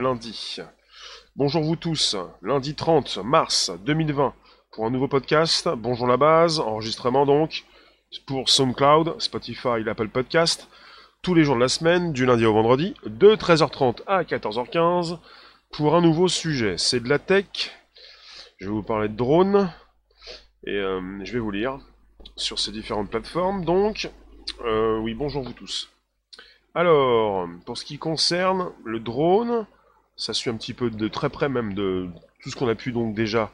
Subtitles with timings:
[0.00, 0.56] lundi.
[1.36, 4.34] Bonjour vous tous, lundi 30 mars 2020
[4.72, 5.68] pour un nouveau podcast.
[5.76, 7.64] Bonjour la base, enregistrement donc
[8.26, 10.68] pour SoundCloud, Spotify, l'Apple Podcast,
[11.20, 15.18] tous les jours de la semaine, du lundi au vendredi, de 13h30 à 14h15
[15.70, 16.78] pour un nouveau sujet.
[16.78, 17.70] C'est de la tech.
[18.56, 19.70] Je vais vous parler de drones
[20.66, 21.78] et euh, je vais vous lire
[22.36, 23.66] sur ces différentes plateformes.
[23.66, 24.10] Donc,
[24.64, 25.90] euh, oui, bonjour vous tous.
[26.74, 29.66] Alors, pour ce qui concerne le drone,
[30.20, 32.06] ça suit un petit peu de très près même de
[32.42, 33.50] tout ce qu'on a pu donc déjà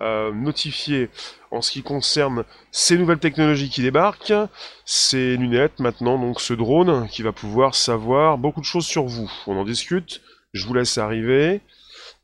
[0.00, 1.10] euh, notifier
[1.52, 4.48] en ce qui concerne ces nouvelles technologies qui débarquent,
[4.84, 9.30] ces lunettes maintenant, donc ce drone qui va pouvoir savoir beaucoup de choses sur vous.
[9.46, 10.20] On en discute,
[10.52, 11.60] je vous laisse arriver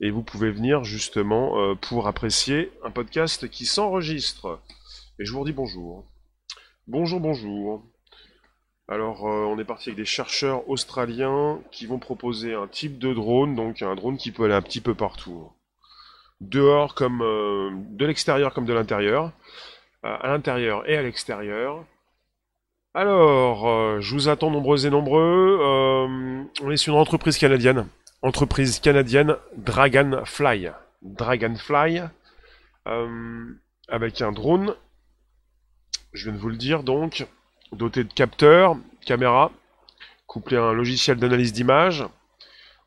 [0.01, 4.61] et vous pouvez venir justement euh, pour apprécier un podcast qui s'enregistre.
[5.21, 6.05] Et je vous redis bonjour.
[6.89, 7.85] Bonjour, bonjour.
[8.87, 13.15] Alors, euh, on est parti avec des chercheurs australiens qui vont proposer un type de
[13.15, 15.51] drone, donc un drone qui peut aller un petit peu partout.
[16.43, 19.33] Dehors comme euh, de l'extérieur comme de l'intérieur,
[20.05, 21.85] euh, à l'intérieur et à l'extérieur.
[22.93, 25.59] Alors, je vous attends nombreux et nombreux.
[26.63, 27.89] on est sur une entreprise canadienne,
[28.23, 30.69] entreprise canadienne Dragonfly,
[31.03, 32.03] Dragonfly,
[33.89, 34.77] avec un drone.
[36.13, 37.27] Je viens de vous le dire donc
[37.77, 39.51] doté de capteurs, caméra,
[40.27, 42.05] couplé à un logiciel d'analyse d'image.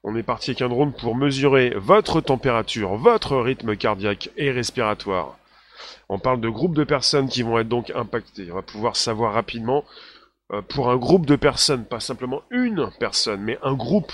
[0.03, 5.37] On est parti avec un drone pour mesurer votre température, votre rythme cardiaque et respiratoire.
[6.09, 8.51] On parle de groupes de personnes qui vont être donc impactées.
[8.51, 9.83] On va pouvoir savoir rapidement
[10.53, 14.13] euh, pour un groupe de personnes, pas simplement une personne, mais un groupe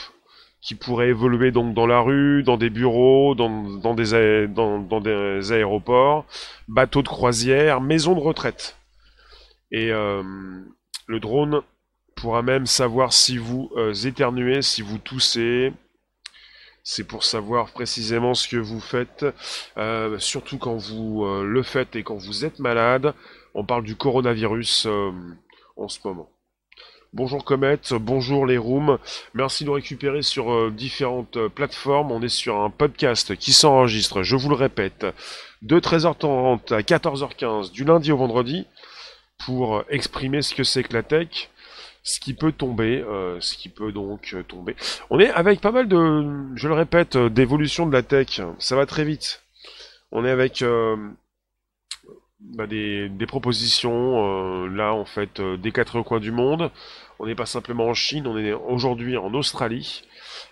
[0.61, 6.25] qui pourrait évoluer donc dans la rue, dans des bureaux, dans, des, dans des aéroports,
[6.67, 8.77] bateaux de croisière, maisons de retraite.
[9.73, 10.21] Et euh,
[11.07, 11.61] le drone
[12.15, 15.73] pourra même savoir si vous euh, éternuez, si vous toussez.
[16.83, 19.25] C'est pour savoir précisément ce que vous faites,
[19.77, 23.13] euh, surtout quand vous le faites et quand vous êtes malade.
[23.53, 24.87] On parle du coronavirus
[25.77, 26.29] en ce moment.
[27.13, 28.97] Bonjour Comet, bonjour les rooms.
[29.33, 32.11] Merci de nous récupérer sur différentes plateformes.
[32.11, 35.05] On est sur un podcast qui s'enregistre, je vous le répète,
[35.61, 38.67] de 13h30 à 14h15 du lundi au vendredi
[39.45, 41.49] pour exprimer ce que c'est que la tech,
[42.03, 44.75] ce qui peut tomber, euh, ce qui peut donc euh, tomber.
[45.09, 48.41] On est avec pas mal de, je le répète, euh, d'évolution de la tech.
[48.59, 49.41] Ça va très vite.
[50.11, 50.63] On est avec
[52.39, 56.69] bah, des, propositions là en fait des quatre coins du monde.
[57.17, 60.03] On n'est pas simplement en Chine, on est aujourd'hui en Australie.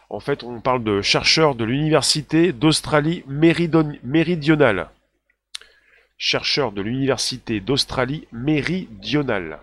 [0.09, 4.89] En fait, on parle de chercheurs de l'université d'Australie méridionale
[6.21, 9.59] chercheur de l'Université d'Australie méridionale.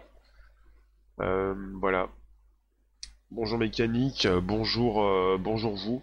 [1.21, 2.09] Euh, voilà.
[3.31, 6.03] Bonjour mécanique, euh, bonjour, euh, bonjour vous.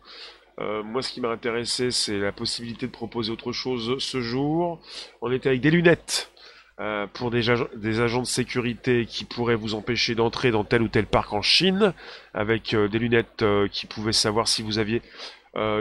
[0.58, 4.80] moi, ce qui m'a intéressé, c'est la possibilité de proposer autre chose ce jour.
[5.22, 6.32] On était avec des lunettes
[7.14, 7.42] pour des,
[7.76, 11.42] des, agents de sécurité qui pourraient vous empêcher d'entrer dans tel ou tel parc en
[11.42, 11.94] Chine,
[12.34, 15.02] avec des lunettes qui pouvaient savoir si vous aviez,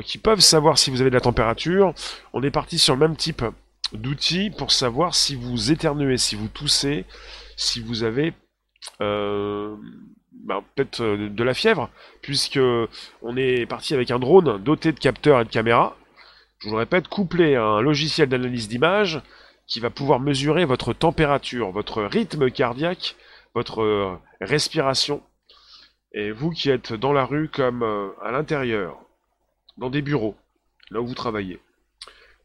[0.03, 1.95] qui peuvent savoir si vous avez de la température.
[2.33, 3.45] On est parti sur le même type
[3.93, 7.05] d'outils pour savoir si vous éternuez, si vous toussez,
[7.56, 8.34] si vous avez
[9.00, 9.77] euh,
[10.33, 11.91] bah, peut-être euh, de la fièvre,
[12.23, 12.61] puisque
[13.23, 15.97] on est parti avec un drone doté de capteurs et de caméras.
[16.59, 19.21] Je vous le répète, couplé à un logiciel d'analyse d'image
[19.67, 23.17] qui va pouvoir mesurer votre température, votre rythme cardiaque,
[23.55, 25.23] votre euh, respiration.
[26.12, 27.83] Et vous qui êtes dans la rue comme
[28.23, 28.97] à l'intérieur,
[29.78, 30.37] dans des bureaux,
[30.91, 31.59] là où vous travaillez.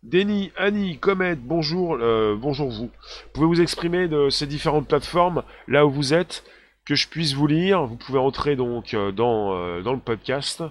[0.04, 2.90] Denny, Annie, Comet, bonjour, euh, bonjour vous.
[3.34, 6.46] Pouvez vous exprimer de ces différentes plateformes, là où vous êtes,
[6.86, 7.86] que je puisse vous lire.
[7.86, 10.64] Vous pouvez entrer donc euh, dans, euh, dans le podcast.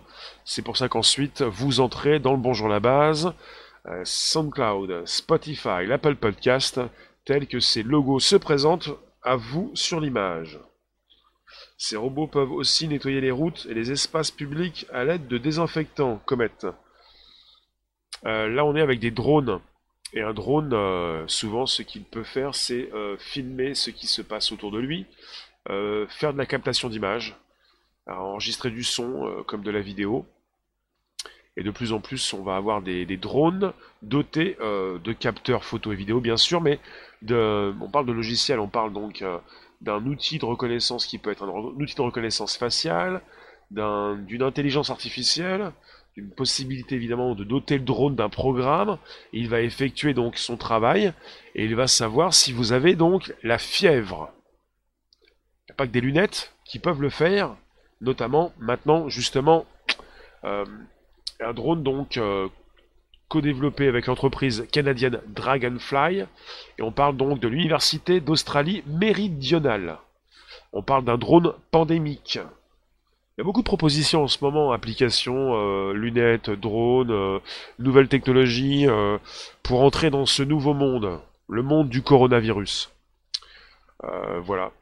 [0.46, 3.34] C'est pour ça qu'ensuite vous entrez dans le Bonjour la base,
[4.04, 6.80] SoundCloud, Spotify, l'Apple Podcast,
[7.26, 8.90] tel que ces logos se présentent
[9.22, 10.58] à vous sur l'image.
[11.76, 16.20] Ces robots peuvent aussi nettoyer les routes et les espaces publics à l'aide de désinfectants,
[16.24, 16.50] Comet.
[18.26, 19.60] Euh, là, on est avec des drones.
[20.14, 24.22] Et un drone, euh, souvent, ce qu'il peut faire, c'est euh, filmer ce qui se
[24.22, 25.06] passe autour de lui,
[26.08, 27.36] faire de la captation d'images,
[28.06, 30.24] enregistrer du son comme de la vidéo.
[31.58, 35.94] Et de plus en plus, on va avoir des, drones dotés de capteurs photo et
[35.94, 36.80] vidéo, bien sûr, mais
[37.30, 39.22] on parle de logiciel, on parle donc
[39.82, 43.20] d'un outil de reconnaissance qui peut être un, outil de reconnaissance faciale,
[43.70, 45.72] d'une intelligence artificielle,
[46.18, 48.98] une possibilité évidemment de doter le drone d'un programme.
[49.32, 51.12] il va effectuer donc son travail
[51.54, 54.30] et il va savoir si vous avez donc la fièvre.
[55.22, 57.56] Il n'y a pas que des lunettes qui peuvent le faire,
[58.00, 59.64] notamment maintenant justement.
[60.44, 60.64] Euh,
[61.40, 62.18] Un drone donc
[63.28, 66.26] co-développé avec l'entreprise canadienne Dragonfly,
[66.78, 69.98] et on parle donc de l'Université d'Australie méridionale.
[70.72, 72.40] On parle d'un drone pandémique.
[73.38, 77.38] Il y a beaucoup de propositions en ce moment, applications, euh, lunettes, drones, euh,
[77.78, 79.16] nouvelles technologies, euh,
[79.62, 82.90] pour entrer dans ce nouveau monde, le monde du coronavirus.
[84.42, 84.72] voilà.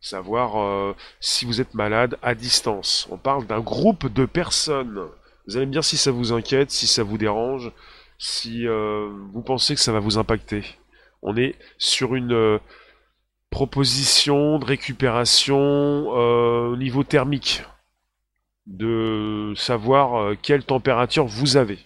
[0.00, 3.08] Savoir si vous êtes malade à distance.
[3.10, 5.08] On parle d'un groupe de personnes
[5.46, 7.72] vous allez me dire si ça vous inquiète, si ça vous dérange,
[8.18, 10.62] si vous pensez que ça va vous impacter.
[11.22, 12.60] On est sur une
[13.50, 17.64] proposition de récupération au niveau thermique,
[18.70, 21.78] de savoir quelle température vous avez.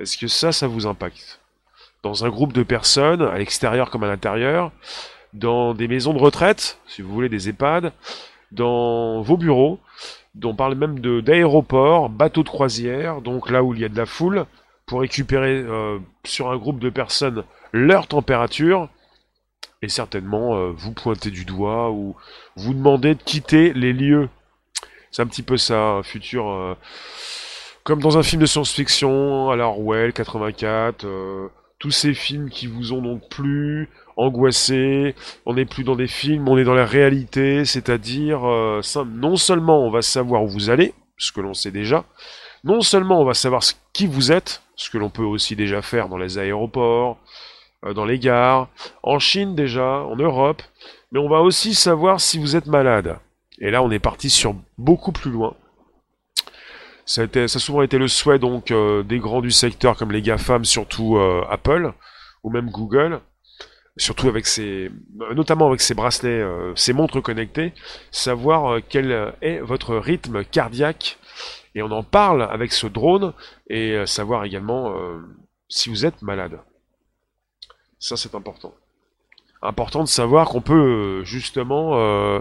[0.00, 1.40] Est-ce que ça, ça vous impacte?
[2.02, 4.72] Dans un groupe de personnes, à l'extérieur comme à l'intérieur,
[5.32, 7.92] dans des maisons de retraite, si vous voulez des EHPAD,
[8.50, 9.78] dans vos bureaux,
[10.42, 14.06] on parle même d'aéroports, bateaux de croisière, donc là où il y a de la
[14.06, 14.46] foule,
[14.86, 18.88] pour récupérer euh, sur un groupe de personnes leur température,
[19.82, 22.16] et certainement euh, vous pointer du doigt ou
[22.56, 24.28] vous demander de quitter les lieux.
[25.10, 26.48] C'est un petit peu ça, un futur...
[26.48, 26.74] Euh,
[27.82, 31.06] comme dans un film de science-fiction, à la Orwell 84,
[31.80, 35.14] tous ces films qui vous ont donc plu, angoissé,
[35.46, 39.84] on n'est plus dans des films, on est dans la réalité, c'est-à-dire euh, non seulement
[39.84, 42.04] on va savoir où vous allez, ce que l'on sait déjà,
[42.64, 43.62] non seulement on va savoir
[43.94, 47.18] qui vous êtes, ce que l'on peut aussi déjà faire dans les aéroports,
[47.86, 48.68] euh, dans les gares,
[49.02, 50.62] en Chine déjà, en Europe,
[51.12, 53.18] mais on va aussi savoir si vous êtes malade.
[53.60, 55.54] Et là on est parti sur beaucoup plus loin.
[57.06, 60.64] Ça a, souvent été le souhait donc euh, des grands du secteur comme les GAFAM,
[60.64, 61.18] surtout
[61.48, 61.92] Apple
[62.42, 63.20] ou même Google,
[63.96, 64.90] surtout avec ses,
[65.34, 67.72] notamment avec ses bracelets, euh, ses montres connectées,
[68.10, 71.18] savoir euh, quel est votre rythme cardiaque.
[71.74, 73.32] Et on en parle avec ce drone
[73.68, 74.94] et euh, savoir également
[75.68, 76.58] si vous êtes malade.
[77.98, 78.74] Ça, c'est important.
[79.62, 82.40] Important de savoir qu'on peut justement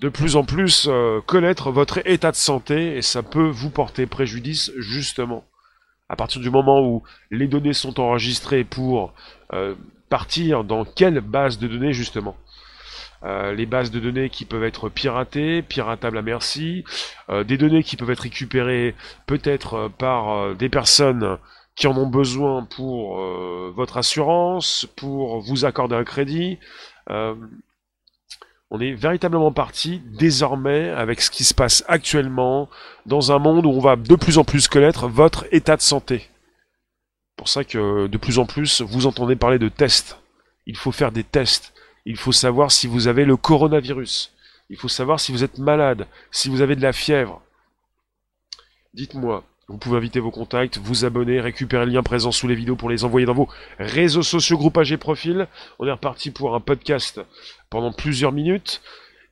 [0.00, 0.88] de plus en plus
[1.26, 5.44] connaître votre état de santé et ça peut vous porter préjudice justement.
[6.08, 9.14] À partir du moment où les données sont enregistrées pour
[10.10, 12.36] partir dans quelle base de données justement?
[13.24, 16.84] Euh, les bases de données qui peuvent être piratées, piratables à merci,
[17.30, 18.94] euh, des données qui peuvent être récupérées
[19.26, 21.38] peut-être euh, par des personnes
[21.74, 23.18] qui en ont besoin pour
[23.74, 26.60] votre assurance, pour vous accorder un crédit.
[28.74, 32.68] On est véritablement parti désormais avec ce qui se passe actuellement
[33.06, 36.28] dans un monde où on va de plus en plus connaître votre état de santé
[37.36, 40.18] pour ça que de plus en plus, vous entendez parler de tests.
[40.66, 41.74] Il faut faire des tests.
[42.06, 44.32] Il faut savoir si vous avez le coronavirus.
[44.70, 47.42] Il faut savoir si vous êtes malade, si vous avez de la fièvre.
[48.94, 52.76] Dites-moi, vous pouvez inviter vos contacts, vous abonner, récupérer le lien présent sous les vidéos
[52.76, 53.48] pour les envoyer dans vos
[53.78, 55.48] réseaux sociaux, groupages et profils.
[55.78, 57.20] On est reparti pour un podcast
[57.74, 58.80] pendant plusieurs minutes.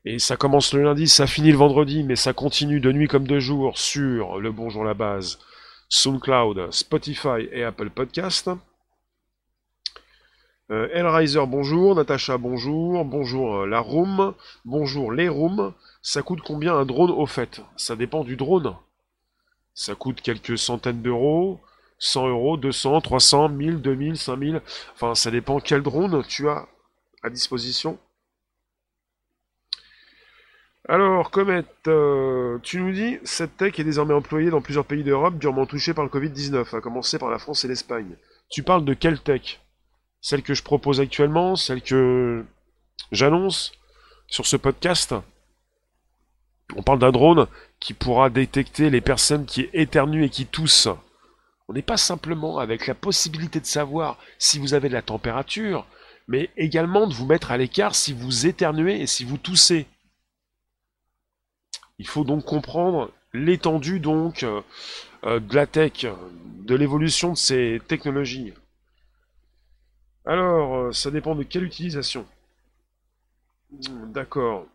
[0.05, 3.25] Et ça commence le lundi, ça finit le vendredi, mais ça continue de nuit comme
[3.25, 5.39] de jour sur le Bonjour la base.
[5.91, 8.51] SoundCloud, Spotify et Apple Podcast.
[10.73, 11.95] Euh, bonjour.
[11.95, 13.05] Natacha, bonjour.
[13.05, 14.35] Bonjour euh, la room.
[14.65, 15.73] Bonjour les rooms.
[16.03, 17.61] Ça coûte combien un drone au fait?
[17.77, 18.75] Ça dépend du drone.
[19.73, 21.61] Ça coûte quelques centaines d'euros.
[22.01, 24.63] 100 euros, 200, 300, 1000, 2000, 5000.
[24.95, 26.67] Enfin, ça dépend quel drone tu as
[27.23, 28.01] à disposition.
[30.89, 35.39] Alors, Comet, euh, tu nous dis, cette tech est désormais employée dans plusieurs pays d'Europe
[35.39, 38.17] durement touchés par le Covid-19, à commencer par la France et l'Espagne.
[38.51, 39.61] Tu parles de quelle tech?
[40.21, 42.45] Celle que je propose actuellement Celle que
[43.13, 43.73] j'annonce
[44.27, 45.15] sur ce podcast?
[46.75, 47.47] On parle d'un drone
[47.79, 50.89] qui pourra détecter les personnes qui éternuent et qui toussent.
[51.69, 55.87] On n'est pas simplement avec la possibilité de savoir si vous avez de la température,
[56.27, 59.87] mais également de vous mettre à l'écart si vous éternuez et si vous toussez.
[61.99, 64.61] Il faut donc comprendre l'étendue donc euh,
[65.25, 66.07] euh, de la tech,
[66.61, 68.53] de l'évolution de ces technologies.
[70.25, 72.27] Alors, euh, ça dépend de quelle utilisation.
[73.71, 74.67] D'accord.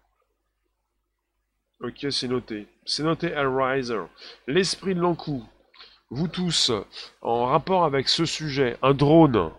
[1.79, 2.67] Ok, c'est noté.
[2.85, 4.01] C'est noté Riser.
[4.47, 5.45] L'esprit de l'encou.
[6.09, 6.71] Vous tous,
[7.21, 9.51] en rapport avec ce sujet, un drone.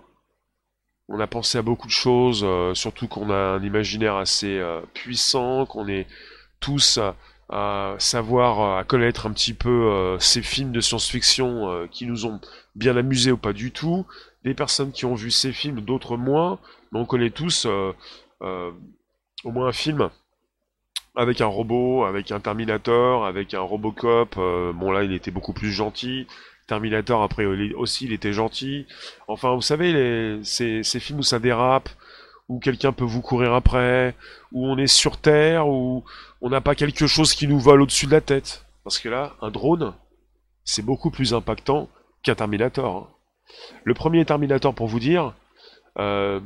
[1.09, 4.61] On a pensé à beaucoup de choses, surtout qu'on a un imaginaire assez
[4.95, 6.07] puissant, qu'on est
[6.59, 6.99] tous
[7.49, 12.26] à savoir, à connaître un petit peu euh, ces films de science-fiction euh, qui nous
[12.26, 12.40] ont
[12.75, 14.07] bien amusés ou pas du tout,
[14.45, 16.59] des personnes qui ont vu ces films, d'autres moins,
[16.93, 17.93] mais on connaît tous euh,
[19.45, 20.11] au moins un film
[21.19, 24.37] avec un robot, avec un Terminator, avec un Robocop.
[24.38, 26.28] Euh, bon là, il était beaucoup plus gentil.
[26.69, 28.87] Terminator, après aussi, il était gentil.
[29.26, 31.88] Enfin, vous savez, les, ces, ces films où ça dérape,
[32.49, 34.14] où quelqu'un peut vous courir après,
[34.52, 36.05] où on est sur Terre, où
[36.40, 38.64] on n'a pas quelque chose qui nous vole au-dessus de la tête.
[38.85, 39.95] Parce que là, un drone,
[40.64, 41.88] c'est beaucoup plus impactant
[42.23, 42.97] qu'un Terminator.
[42.97, 43.09] Hein.
[43.85, 45.35] Le premier Terminator, pour vous dire,
[45.99, 46.40] euh,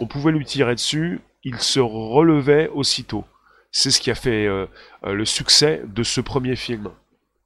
[0.00, 3.24] on pouvait lui tirer dessus, il se relevait aussitôt.
[3.70, 4.66] C'est ce qui a fait euh,
[5.04, 6.90] euh, le succès de ce premier film.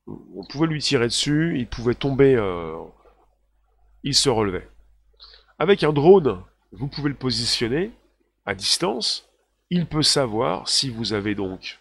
[0.06, 2.40] On pouvait lui tirer dessus, il pouvait tomber,
[4.04, 4.66] il se relevait.
[5.58, 7.90] Avec un drone, vous pouvez le positionner
[8.46, 9.28] à distance,
[9.68, 11.78] il peut savoir si vous avez donc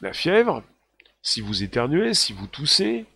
[0.00, 0.62] la fièvre,
[1.22, 3.06] si vous éternuez, si vous toussez.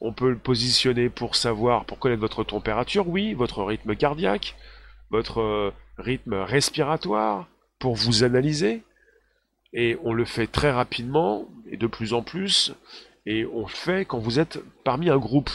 [0.00, 4.56] On peut le positionner pour savoir, pour connaître votre température, oui, votre rythme cardiaque,
[5.10, 8.82] votre rythme respiratoire, pour vous analyser.
[9.72, 12.72] Et on le fait très rapidement et de plus en plus.
[13.26, 15.50] Et on le fait quand vous êtes parmi un groupe.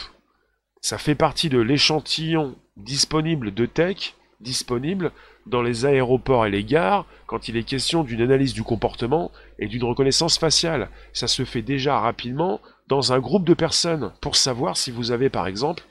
[0.80, 5.12] Ça fait partie de l'échantillon disponible de tech, disponible
[5.46, 9.66] dans les aéroports et les gares, quand il est question d'une analyse du comportement et
[9.66, 10.90] d'une reconnaissance faciale.
[11.12, 15.30] Ça se fait déjà rapidement dans un groupe de personnes pour savoir si vous avez
[15.30, 15.84] par exemple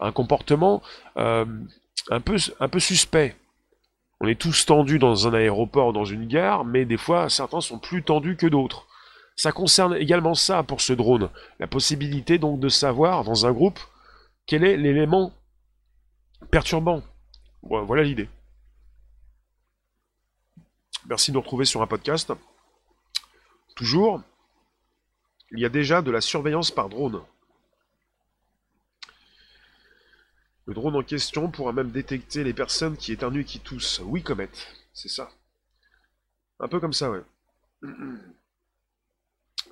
[0.00, 0.82] un comportement
[1.16, 1.44] euh,
[2.10, 3.36] un, peu, suspect.
[4.20, 7.78] On est tous tendus dans un aéroport, dans une gare, mais des fois, certains sont
[7.78, 8.86] plus tendus que d'autres.
[9.34, 11.28] Ça concerne également ça pour ce drone.
[11.58, 13.78] La possibilité donc de savoir, dans un groupe,
[14.46, 15.32] quel est l'élément
[16.50, 17.02] perturbant.
[17.68, 18.28] Voilà l'idée.
[21.06, 22.32] Merci de nous retrouver sur un podcast.
[23.74, 24.22] Toujours,
[25.52, 27.22] il y a déjà de la surveillance par drone.
[30.66, 34.00] Le drone en question pourra même détecter les personnes qui éternuent et qui toussent.
[34.04, 34.50] Oui, Comet,
[34.92, 35.30] c'est ça.
[36.58, 37.22] Un peu comme ça, ouais.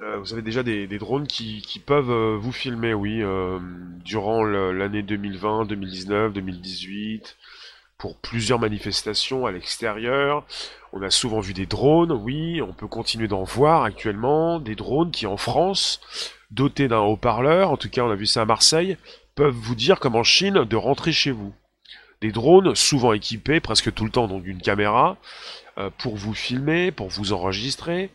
[0.00, 3.60] Euh, vous avez déjà des, drones qui, peuvent euh, vous filmer, oui, euh,
[4.04, 7.36] durant l'année 2020, 2019, 2018,
[8.04, 10.44] pour plusieurs manifestations à l'extérieur.
[10.92, 15.10] On a souvent vu des drones, oui, on peut continuer d'en voir actuellement, des drones
[15.10, 16.02] qui en France,
[16.50, 18.98] dotés d'un haut-parleur, en tout cas on a vu ça à Marseille,
[19.34, 21.54] peuvent vous dire comme en Chine de rentrer chez vous.
[22.20, 25.16] Des drones souvent équipés presque tout le temps donc d'une caméra
[25.78, 28.10] euh, pour vous filmer, pour vous enregistrer.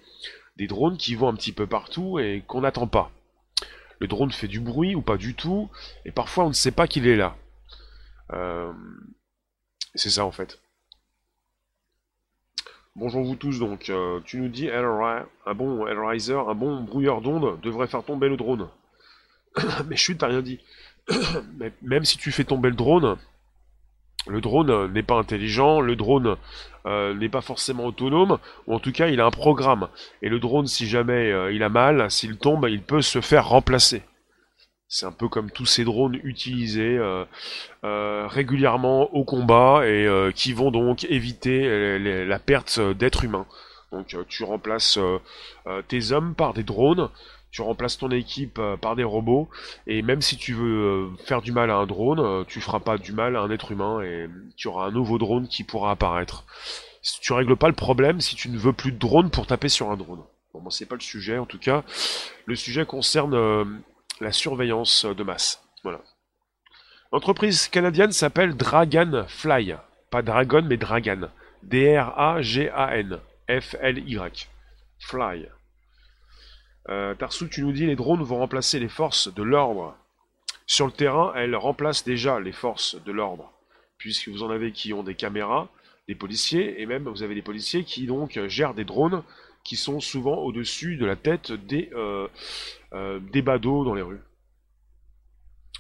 [0.58, 3.10] Des drones qui vont un petit peu partout et qu'on n'attend pas.
[3.98, 5.68] Le drone fait du bruit ou pas du tout
[6.06, 7.36] et parfois on ne sait pas qu'il est là.
[8.34, 8.72] Euh,
[9.96, 10.60] c'est ça en fait.
[12.96, 17.60] Bonjour vous tous donc, euh, tu nous dis un bon Hellraiser, un bon brouilleur d'ondes
[17.62, 18.68] devrait faire tomber le drone.
[19.88, 20.60] Mais chut, t'as rien dit.
[21.82, 23.18] même si tu fais tomber le drone,
[24.28, 26.36] le drone n'est pas intelligent, le drone
[26.86, 29.88] euh, n'est pas forcément autonome, ou en tout cas il a un programme.
[30.22, 33.48] Et le drone, si jamais euh, il a mal, s'il tombe, il peut se faire
[33.48, 34.04] remplacer.
[34.90, 40.72] C'est un peu comme tous ces drones utilisés euh, régulièrement au combat et qui vont
[40.72, 43.46] donc éviter la perte d'êtres humains.
[43.92, 45.00] Donc tu remplaces
[45.88, 47.10] tes hommes par des drones
[47.52, 49.50] tu remplaces ton équipe euh, par des robots,
[49.88, 52.80] et même si tu veux euh, faire du mal à un drone, euh, tu feras
[52.80, 55.92] pas du mal à un être humain, et tu auras un nouveau drone qui pourra
[55.92, 56.46] apparaître.
[57.22, 59.90] Tu règles pas le problème si tu ne veux plus de drone pour taper sur
[59.90, 60.22] un drone.
[60.54, 61.84] Bon, moi c'est pas le sujet en tout cas.
[62.46, 63.82] Le sujet concerne
[64.20, 65.64] la surveillance de masse.
[67.12, 69.74] L'entreprise canadienne s'appelle Dragonfly.
[70.12, 71.30] Pas Dragon, mais Dragon.
[71.64, 73.20] D-R-A-G-A-N.
[73.50, 74.48] F-L-Y.
[75.00, 75.50] Fly.
[76.90, 79.96] Euh, Tarsou, tu nous dis les drones vont remplacer les forces de l'ordre.
[80.68, 83.52] Sur le terrain, elles remplacent déjà les forces de l'ordre,
[83.98, 85.68] puisque vous en avez qui ont des caméras,
[86.08, 89.24] des policiers, et même vous avez des policiers qui donc gèrent des drones
[89.70, 92.28] qui sont souvent au-dessus de la tête des, euh,
[92.94, 94.24] euh, des badauds dans les rues.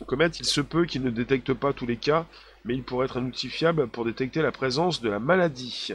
[0.06, 2.28] Comet, il se peut qu'il ne détecte pas tous les cas,
[2.66, 5.94] mais il pourrait être un outil fiable pour détecter la présence de la maladie.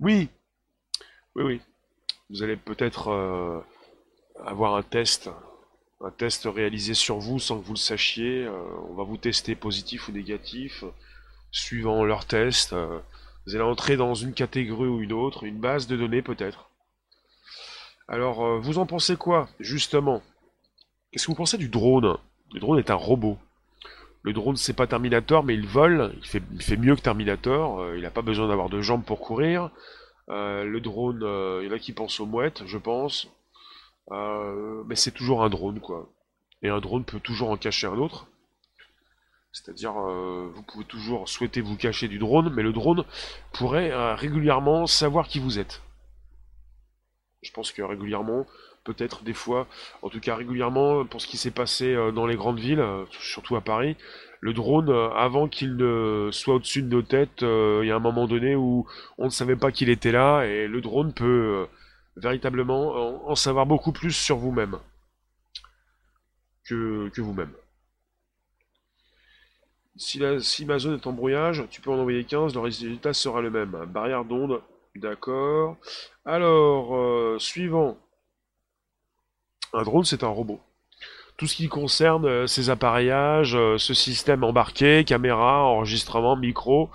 [0.00, 0.30] Oui,
[1.34, 1.60] oui, oui
[2.30, 3.60] vous allez peut-être euh,
[4.42, 5.28] avoir un test,
[6.00, 8.48] un test réalisé sur vous sans que vous le sachiez.
[8.88, 10.84] On va vous tester positif ou négatif,
[11.50, 12.74] suivant leur test.
[13.50, 16.70] Vous allez entrer dans une catégorie ou une autre, une base de données peut-être.
[18.06, 20.22] Alors, vous en pensez quoi, justement?
[21.10, 22.16] Qu'est-ce que vous pensez du drone?
[22.52, 23.38] Le drone est un robot.
[24.22, 26.12] Le drone, c'est pas Terminator, mais il vole.
[26.16, 27.94] Il fait, mieux que Terminator.
[27.94, 29.70] il n'a pas besoin d'avoir de jambes pour courir.
[30.30, 33.28] Euh, le drone, euh, il y en a qui pensent aux mouettes, je pense.
[34.12, 36.08] Euh, mais c'est toujours un drone, quoi.
[36.62, 38.26] Et un drone peut toujours en cacher un autre.
[39.52, 43.04] C'est-à-dire, vous pouvez toujours souhaiter vous cacher du drone, mais le drone
[43.52, 45.82] pourrait régulièrement savoir qui vous êtes.
[47.42, 48.46] Je pense que régulièrement,
[48.84, 49.66] peut-être des fois,
[50.02, 53.04] en tout cas régulièrement, pour ce qui s'est passé euh, dans les grandes villes, euh,
[53.20, 53.96] surtout à Paris,
[54.40, 58.00] le drone, euh, avant qu'il ne soit au-dessus de nos têtes, il y a un
[58.00, 58.86] moment donné où
[59.18, 61.66] on ne savait pas qu'il était là, et le drone peut
[62.16, 64.78] véritablement en, savoir beaucoup plus sur vous-même
[66.64, 67.52] que vous-même.
[70.00, 73.50] Si, ma zone est en brouillage, tu peux en envoyer 15, le résultat sera le
[73.50, 73.84] même.
[73.86, 74.62] Barrière d'onde,
[74.96, 75.76] d'accord.
[76.24, 77.98] Alors, suivant.
[79.72, 80.60] Un drone, c'est un robot.
[81.40, 86.90] Tout ce qui concerne euh, ces appareillages, euh, ce système embarqué, caméra, enregistrement, micro,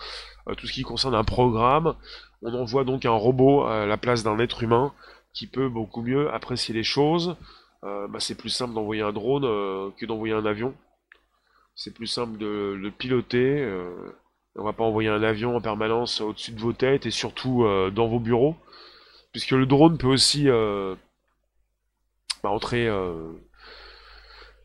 [0.48, 1.96] euh, tout ce qui concerne un programme,
[2.44, 4.94] on envoie donc un robot à la place d'un être humain
[5.34, 7.36] qui peut beaucoup mieux apprécier les choses.
[7.82, 9.44] Bah, c'est plus simple d'envoyer un drone
[9.98, 10.74] que d'envoyer un avion.
[11.76, 13.70] C'est plus simple de le piloter.
[14.56, 18.08] on va pas envoyer un avion en permanence au-dessus de vos têtes et surtout dans
[18.08, 18.56] vos bureaux.
[19.32, 20.50] Puisque le drone peut aussi
[22.48, 23.32] entrer euh,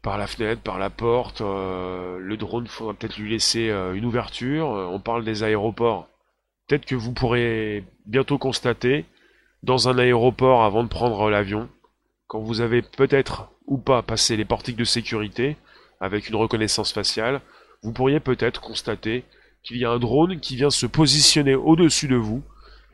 [0.02, 1.40] par la fenêtre, par la porte.
[1.40, 4.68] Euh, le drone, faudra peut-être lui laisser euh, une ouverture.
[4.68, 6.08] on parle des aéroports.
[6.66, 9.04] Peut-être que vous pourrez bientôt constater
[9.62, 11.68] dans un aéroport avant de prendre l'avion,
[12.28, 15.56] quand vous avez peut-être ou pas passé les portiques de sécurité
[16.00, 17.40] avec une reconnaissance faciale,
[17.82, 19.24] vous pourriez peut-être constater
[19.62, 22.42] qu'il y a un drone qui vient se positionner au-dessus de vous.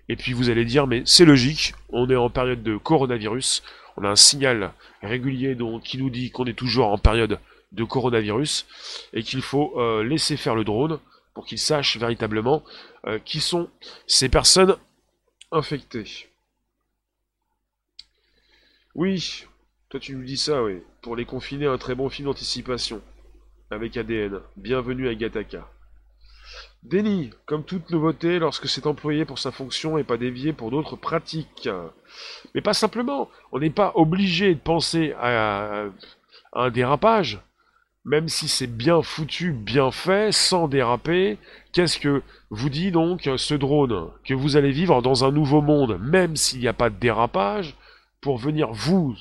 [0.08, 3.62] Et puis vous allez dire, mais c'est logique, on est en période de coronavirus,
[3.96, 4.72] on a un signal
[5.02, 7.38] régulier donc, qui nous dit qu'on est toujours en période
[7.72, 8.66] de coronavirus
[9.12, 10.98] et qu'il faut euh, laisser faire le drone
[11.34, 12.62] pour qu'il sache véritablement
[13.06, 13.68] euh, qui sont
[14.06, 14.76] ces personnes
[15.50, 16.28] infectées.
[18.94, 19.44] Oui,
[19.88, 20.82] toi tu nous dis ça, oui.
[21.02, 23.00] Pour les confiner, un très bon film d'anticipation
[23.70, 24.40] avec ADN.
[24.56, 25.68] Bienvenue à Gataka.
[26.82, 30.96] Déni, comme toute nouveauté lorsque c'est employé pour sa fonction et pas dévié pour d'autres
[30.96, 31.68] pratiques.
[32.54, 35.84] Mais pas simplement, on n'est pas obligé de penser à,
[36.52, 37.40] un dérapage,
[38.04, 41.38] même si c'est bien foutu, bien fait, sans déraper.
[41.72, 45.98] Qu'est-ce que vous dit donc ce drone Que vous allez vivre dans un nouveau monde,
[46.00, 47.76] même s'il n'y a pas de dérapage,
[48.20, 49.16] pour venir vous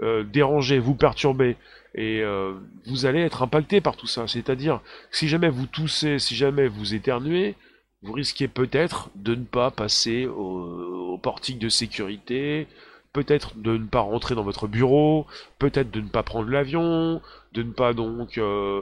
[0.00, 1.56] euh, déranger, vous perturber,
[1.94, 2.54] et euh,
[2.86, 4.26] vous allez être impacté par tout ça.
[4.26, 7.54] C'est-à-dire, si jamais vous toussez, si jamais vous éternuez,
[8.02, 12.66] vous risquez peut-être de ne pas passer au, portique de sécurité,
[13.12, 15.26] peut-être de ne pas rentrer dans votre bureau,
[15.58, 17.20] peut-être de ne pas prendre l'avion,
[17.52, 18.80] de ne pas donc euh,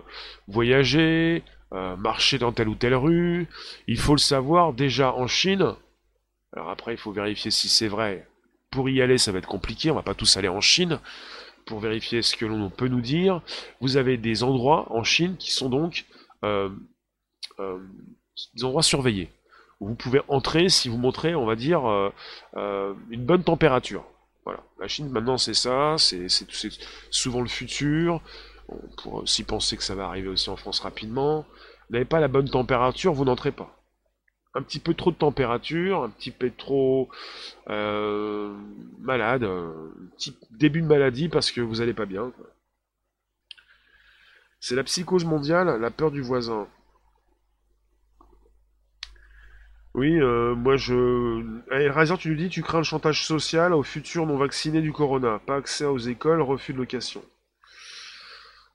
[0.49, 1.43] voyager,
[1.73, 3.47] euh, marcher dans telle ou telle rue.
[3.89, 5.75] Il faut le savoir déjà en Chine.
[6.55, 8.27] Alors après, il faut vérifier si c'est vrai.
[8.71, 9.91] Pour y aller, ça va être compliqué.
[9.91, 11.01] On va pas tous aller en Chine
[11.67, 13.43] pour vérifier ce que l'on peut nous dire.
[13.81, 16.07] Vous avez des endroits en Chine qui sont donc
[16.45, 16.69] euh,
[17.59, 17.79] euh,
[18.55, 19.31] des endroits surveillés.
[19.81, 24.05] vous pouvez entrer si vous montrez, on va dire, euh, une bonne température.
[24.45, 24.61] Voilà.
[24.81, 26.29] La Chine maintenant c'est ça, c'est
[27.11, 28.21] souvent le futur.
[28.69, 31.45] On pourrait aussi penser que ça va arriver aussi en France rapidement.
[31.89, 33.80] Vous n'avez pas la bonne température, vous n'entrez pas
[34.55, 37.09] un petit peu trop de température, un petit peu trop
[37.69, 38.55] euh,
[38.99, 39.73] malade, un
[40.17, 42.33] petit début de maladie parce que vous n'allez pas bien.
[44.61, 46.69] C'est la psychose mondiale, la peur du voisin.
[49.95, 51.89] Oui, euh, moi je.
[51.91, 55.41] Razer, tu nous dis, tu crains le chantage social aux futurs non vaccinés du corona.
[55.47, 57.23] Pas accès aux écoles, refus de location.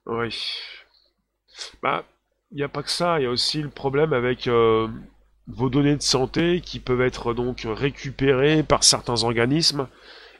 [0.06, 0.38] Oui.
[1.82, 2.04] Bah,
[2.50, 4.88] il n'y a pas que ça, il y a aussi le problème avec euh,
[5.48, 9.88] vos données de santé qui peuvent être donc récupérées par certains organismes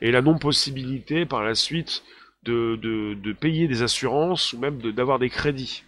[0.01, 2.03] et la non-possibilité par la suite
[2.43, 5.83] de, de, payer des assurances ou même d'avoir des crédits.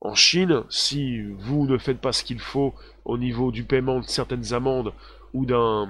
[0.00, 4.06] En Chine, si vous ne faites pas ce qu'il faut au niveau du paiement de
[4.06, 4.92] certaines amendes
[5.32, 5.88] ou d'un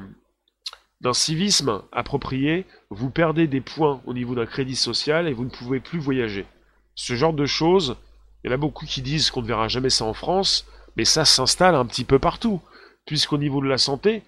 [1.01, 5.51] d'un civisme approprié, vous perdez des points au niveau d'un crédit social et vous ne
[5.51, 6.47] pouvez plus voyager.
[6.95, 7.97] Ce genre de choses,
[8.43, 10.67] il y en a beaucoup qui disent qu'on ne verra jamais ça en France,
[10.97, 12.61] mais ça s'installe un petit peu partout,
[13.07, 14.23] puisqu'au niveau de la santé,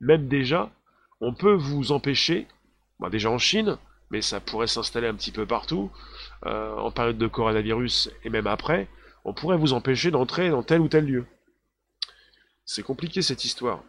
[0.00, 0.70] même déjà,
[1.20, 2.46] on peut vous empêcher,
[2.98, 3.78] bah déjà en Chine,
[4.10, 5.90] mais ça pourrait s'installer un petit peu partout,
[6.46, 8.88] euh, en période de coronavirus et même après,
[9.24, 11.24] on pourrait vous empêcher d'entrer dans tel ou tel lieu.
[12.64, 13.82] C'est compliqué cette histoire.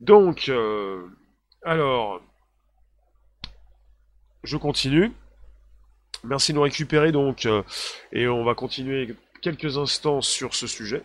[0.00, 1.06] Donc, euh,
[1.62, 2.20] alors,
[4.44, 5.12] je continue.
[6.24, 7.62] Merci de nous récupérer donc, euh,
[8.12, 11.04] et on va continuer quelques instants sur ce sujet.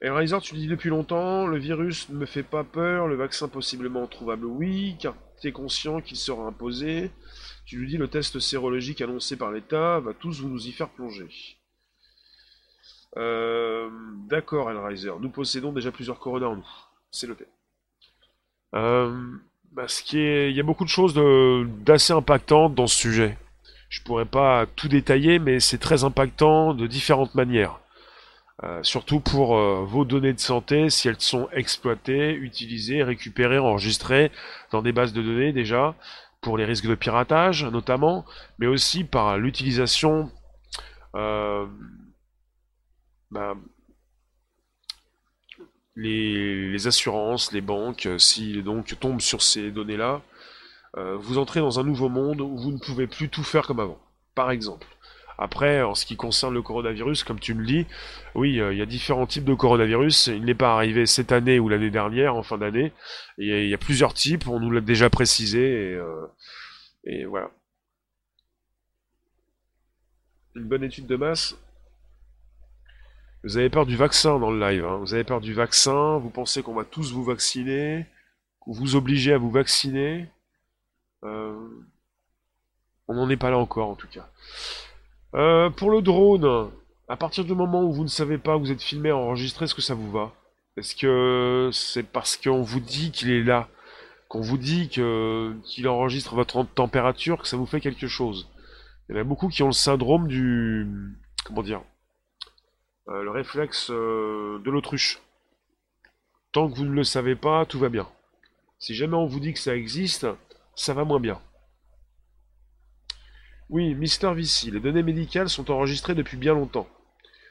[0.00, 3.48] Et Riser, tu dis depuis longtemps, le virus ne me fait pas peur, le vaccin
[3.48, 7.10] possiblement trouvable oui, car tu es conscient qu'il sera imposé.
[7.66, 10.88] Tu lui dis le test sérologique annoncé par l'État va tous vous nous y faire
[10.88, 11.28] plonger.
[13.16, 13.90] Euh,
[14.28, 16.68] D'accord, Elriser, nous possédons déjà plusieurs coronas en nous.
[17.10, 17.36] C'est le
[18.74, 19.38] Euh,
[19.72, 21.14] bah, il y a beaucoup de choses
[21.84, 23.36] d'assez impactantes dans ce sujet.
[23.88, 27.80] Je pourrais pas tout détailler, mais c'est très impactant de différentes manières.
[28.64, 34.32] Euh, surtout pour euh, vos données de santé, si elles sont exploitées, utilisées, récupérées, enregistrées
[34.72, 35.94] dans des bases de données déjà,
[36.40, 38.24] pour les risques de piratage notamment,
[38.58, 40.30] mais aussi par l'utilisation
[41.14, 41.66] euh,
[43.30, 43.54] bah,
[45.94, 50.20] les, assurances, les banques, s'ils donc tombent sur ces données-là,
[50.96, 53.98] vous entrez dans un nouveau monde où vous ne pouvez plus tout faire comme avant.
[54.34, 54.86] Par exemple,
[55.40, 57.86] après, en ce qui concerne le coronavirus, comme tu me dis,
[58.34, 60.26] oui, euh, il y a différents types de coronavirus.
[60.26, 62.92] Il n'est pas arrivé cette année ou l'année dernière, en fin d'année.
[63.38, 67.50] Il y, a plusieurs types, on nous l'a déjà précisé, et, euh, voilà.
[70.56, 71.56] Une bonne étude de masse.
[73.44, 74.96] Vous avez peur du vaccin dans le live, hein.
[74.96, 78.06] vous avez peur du vaccin, vous pensez qu'on va tous vous vacciner,
[78.66, 80.26] vous obliger à vous vacciner.
[81.24, 81.68] Euh,
[83.08, 84.28] on n'en est pas là encore en tout cas.
[85.34, 86.70] Euh, pour le drone,
[87.08, 89.82] à partir du moment où vous ne savez pas, vous êtes filmé, enregistré, est-ce que
[89.82, 90.32] ça vous va?
[90.76, 93.68] Est-ce que c'est parce qu'on vous dit qu'il est là,
[94.28, 98.48] qu'on vous dit qu'il enregistre votre température, que ça vous fait quelque chose?
[99.08, 100.86] Il y en a beaucoup qui ont le syndrome du...
[101.44, 101.82] comment dire
[103.08, 105.18] euh, Le réflexe de l'autruche.
[106.52, 108.06] Tant que vous ne le savez pas, tout va bien.
[108.78, 110.26] Si jamais on vous dit que ça existe,
[110.78, 111.42] ça va moins bien.
[113.68, 116.88] Oui, Mister Vici, les données médicales sont enregistrées depuis bien longtemps.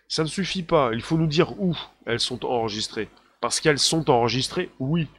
[0.07, 3.09] Ça ne suffit pas, il faut nous dire où elles sont enregistrées.
[3.41, 5.09] Parce qu'elles sont enregistrées, oui.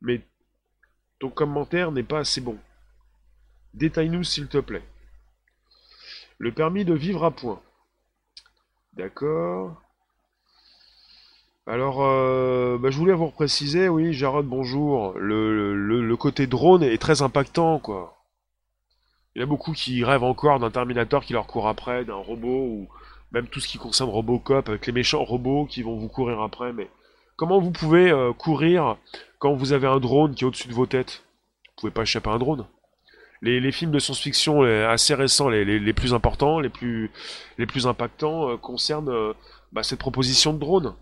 [0.00, 0.24] Mais
[1.18, 2.56] ton commentaire n'est pas assez bon.
[3.74, 4.86] Détaille-nous s'il te plaît.
[6.38, 7.60] Le permis de vivre à point.
[8.92, 9.82] D'accord.
[11.68, 15.12] Alors, euh, bah, je voulais vous préciser, oui, Jarod, bonjour.
[15.18, 18.16] Le, côté drone est très impactant, quoi.
[19.36, 22.48] Il y a beaucoup qui rêvent encore d'un Terminator qui leur court après, d'un robot,
[22.48, 22.88] ou
[23.32, 26.72] même tout ce qui concerne Robocop, avec les méchants robots qui vont vous courir après.
[26.72, 26.88] Mais
[27.36, 28.96] comment vous pouvez euh, courir
[29.38, 31.22] quand vous avez un drone qui est au-dessus de vos têtes?
[31.66, 32.64] Vous pouvez pas échapper à un drone.
[33.42, 37.10] Les, films de science-fiction assez récents, les, plus importants, les plus,
[37.84, 39.34] impactants, euh, concernent
[39.72, 40.94] bah, cette proposition de drone.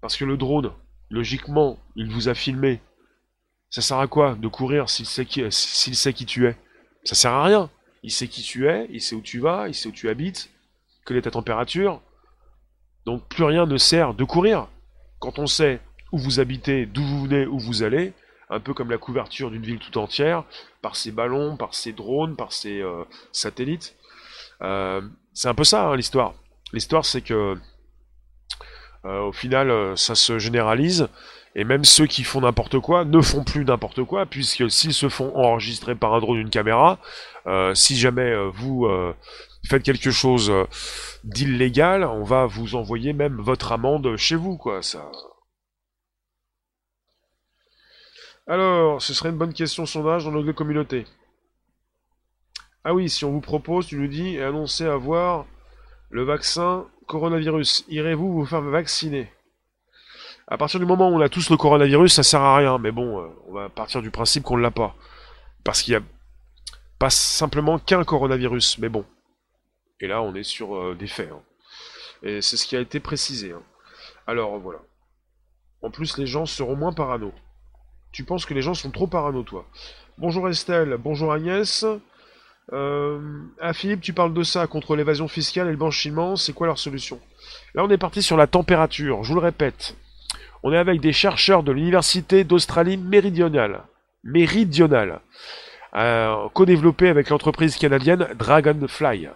[0.00, 0.72] Parce que le drone,
[1.10, 2.80] logiquement, il vous a filmé.
[3.70, 6.56] Ça sert à quoi de courir s'il sait qui tu es?
[7.04, 7.70] Ça sert à rien.
[8.02, 10.50] Il sait qui tu es, il sait où tu vas, il sait où tu habites,
[11.04, 12.00] quelle est ta température.
[13.04, 14.68] Donc plus rien ne sert de courir.
[15.18, 15.80] Quand on sait
[16.12, 18.12] où vous habitez, d'où vous venez, où vous allez,
[18.48, 20.44] un peu comme la couverture d'une ville tout entière,
[20.82, 23.96] par ses ballons, par ses drones, par ses euh, satellites.
[24.62, 26.34] Euh, c'est un peu ça hein, l'histoire.
[26.72, 27.56] L'histoire c'est que
[29.06, 31.08] au final ça se généralise
[31.58, 35.08] et même ceux qui font n'importe quoi ne font plus n'importe quoi, puisque s'ils se
[35.08, 36.98] font enregistrer par un drone ou une caméra,
[37.46, 39.14] euh, si jamais euh, vous euh,
[39.66, 40.52] faites quelque chose
[41.24, 44.82] d'illégal, on va vous envoyer même votre amende chez vous, quoi.
[44.82, 45.10] Ça.
[48.46, 51.06] Alors, ce serait une bonne question sondage dans l'onglet communauté.
[52.84, 55.46] Ah oui, si on vous propose, tu nous dis, annoncez avoir
[56.10, 59.30] le vaccin coronavirus, irez-vous vous faire vacciner?
[60.48, 62.78] À partir du moment où on a tous le coronavirus, ça sert à rien.
[62.78, 64.94] Mais bon, euh, on va partir du principe qu'on ne l'a pas.
[65.64, 66.06] Parce qu'il n'y a
[66.98, 68.78] pas simplement qu'un coronavirus.
[68.78, 69.04] Mais bon.
[70.00, 71.30] Et là, on est sur euh, des faits.
[71.32, 71.42] Hein.
[72.22, 73.52] Et c'est ce qui a été précisé.
[73.52, 73.62] Hein.
[74.26, 74.78] Alors, voilà.
[75.82, 77.32] En plus, les gens seront moins parano.
[78.12, 79.66] Tu penses que les gens sont trop parano, toi?
[80.16, 81.84] Bonjour Estelle, bonjour Agnès.
[82.72, 83.20] Euh,
[83.60, 86.78] ah Philippe, tu parles de ça contre l'évasion fiscale et le blanchiment, c'est quoi leur
[86.78, 87.20] solution?
[87.74, 89.96] Là on est parti sur la température, je vous le répète.
[90.62, 93.82] On est avec des chercheurs de l'Université d'Australie méridionale,
[94.24, 95.20] méridionale
[95.94, 99.28] euh, co-développé avec l'entreprise canadienne Dragonfly.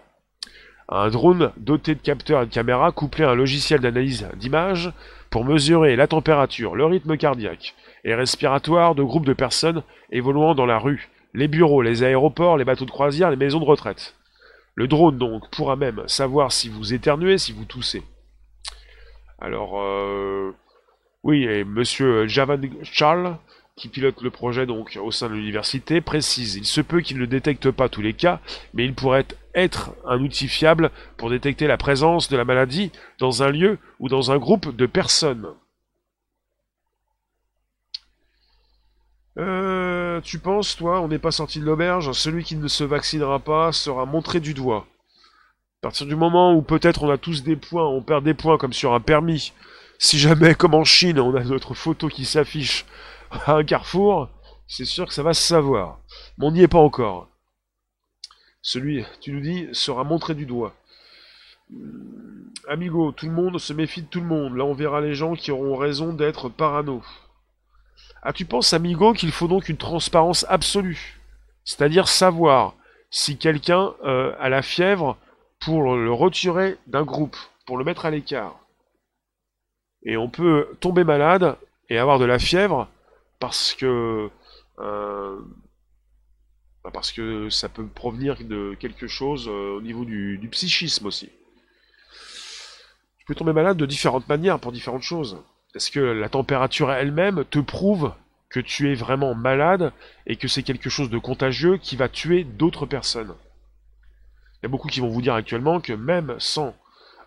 [0.89, 4.93] Un drone doté de capteurs et de caméras couplé à un logiciel d'analyse d'images
[5.31, 10.67] pour mesurer la température, le rythme cardiaque et respiratoire de groupes de personnes évoluant dans
[10.67, 14.15] la rue, les bureaux, les aéroports, les bateaux de croisière, les maisons de retraite.
[14.75, 18.03] Le drone donc pourra même savoir si vous éternuez, si vous toussez.
[19.39, 20.55] Alors, euh,
[21.23, 23.37] oui, et monsieur Javan Charles,
[23.77, 27.27] qui pilote le projet donc au sein de l'université, précise il se peut qu'il ne
[27.27, 28.41] détecte pas tous les cas,
[28.75, 33.43] mais il pourrait être un outil fiable pour détecter la présence de la maladie dans
[33.43, 35.49] un lieu ou dans un groupe de personnes.
[39.39, 39.90] Euh,
[40.21, 43.73] tu penses, toi, on n'est pas sorti de l'auberge, celui qui ne se vaccinera pas
[43.73, 44.87] sera montré du doigt.
[45.81, 48.59] À partir du moment où peut-être on a tous des points, on perd des points
[48.59, 49.53] comme sur un permis,
[49.99, 52.87] si jamais, comme en Chine, on a notre photo qui s'affiche
[53.31, 54.29] à un carrefour,
[54.67, 56.01] c'est sûr que ça va se savoir.
[56.39, 57.29] Mais on n'y est pas encore.
[58.63, 60.75] Celui, tu nous dis, sera montré du doigt.
[62.69, 64.57] Amigo, tout le monde se méfie de tout le monde.
[64.57, 67.03] Là, on verra les gens qui auront raison d'être parano.
[68.23, 71.21] Ah, tu penses, amigo, qu'il faut donc une transparence absolue?
[71.65, 72.75] C'est-à-dire savoir
[73.11, 75.17] si quelqu'un euh, a la fièvre
[75.61, 77.37] pour le retirer d'un groupe,
[77.67, 78.59] pour le mettre à l'écart.
[80.03, 81.57] Et on peut tomber malade
[81.89, 82.89] et avoir de la fièvre
[83.39, 84.31] parce que
[84.79, 85.39] euh,
[86.83, 91.07] bah, parce que ça peut provenir de quelque chose euh, au niveau du, du, psychisme
[91.07, 91.29] aussi.
[93.19, 95.39] Tu peux tomber malade de différentes manières pour différentes choses.
[95.75, 98.13] Est-ce que la température elle-même te prouve
[98.49, 99.93] que tu es vraiment malade
[100.27, 103.35] et que c'est quelque chose de contagieux qui va tuer d'autres personnes
[104.59, 106.75] Il y a beaucoup qui vont vous dire actuellement que même sans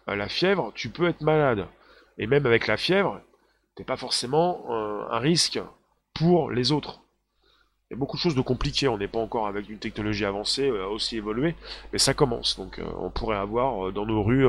[0.10, 1.68] euh, la fièvre, tu peux être malade.
[2.18, 3.22] Et même avec la fièvre,
[3.76, 4.66] t'es pas forcément
[5.10, 5.60] un risque
[6.14, 7.04] pour les autres.
[7.90, 10.26] Il y a beaucoup de choses de compliquées, on n'est pas encore avec une technologie
[10.26, 11.56] avancée, euh, aussi évoluée,
[11.92, 12.58] mais ça commence.
[12.58, 14.48] Donc euh, on pourrait avoir euh, dans nos rues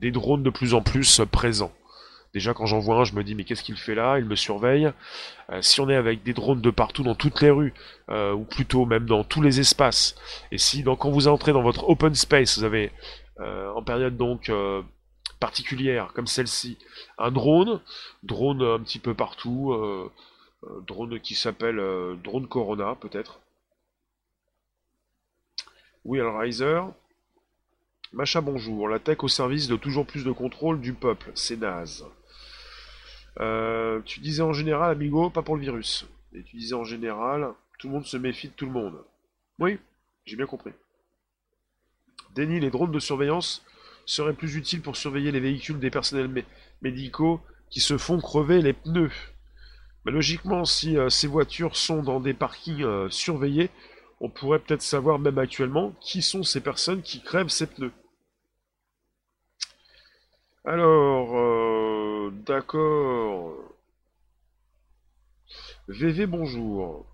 [0.00, 1.72] des drones de plus en plus présents.
[2.34, 4.18] Déjà quand j'en vois un, je me dis mais qu'est-ce qu'il fait là?
[4.18, 4.90] Il me surveille.
[5.60, 7.74] si on est avec des drones de partout dans toutes les rues,
[8.08, 10.14] ou plutôt même dans tous les espaces,
[10.50, 12.90] et si donc, quand vous entrez dans votre open space, vous avez
[13.38, 14.50] en période donc
[15.42, 16.78] particulière comme celle-ci,
[17.18, 17.80] un drone,
[18.22, 19.72] drone un petit peu partout,
[20.64, 23.40] euh, drone qui s'appelle euh, Drone Corona, peut-être.
[26.04, 26.80] Oui, alors Riser.
[28.12, 28.88] Macha, bonjour.
[28.88, 31.32] La tech au service de toujours plus de contrôle du peuple.
[31.34, 32.04] C'est naze.
[33.40, 36.06] Euh, tu disais en général, amigo, pas pour le virus.
[36.34, 39.04] Et tu disais en général, tout le monde se méfie de tout le monde.
[39.58, 39.78] Oui,
[40.24, 40.72] j'ai bien compris.
[42.34, 43.64] Denis, les drones de surveillance
[44.06, 46.44] seraient plus utiles pour surveiller les véhicules des personnels
[46.80, 47.40] médicaux
[47.70, 49.12] qui se font crever les pneus.
[50.04, 53.70] Logiquement, si euh, ces voitures sont dans des parkings euh, surveillés,
[54.20, 57.92] on pourrait peut-être savoir même actuellement qui sont ces personnes qui crèvent ces pneus.
[60.64, 61.34] Alors,
[62.46, 63.54] d'accord.
[65.88, 67.06] VV, bonjour.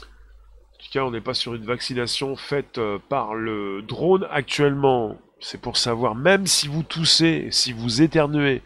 [0.00, 5.18] En tout cas, on n'est pas sur une vaccination faite par le drone actuellement.
[5.40, 8.62] C'est pour savoir, même si vous toussez, si vous éternuez,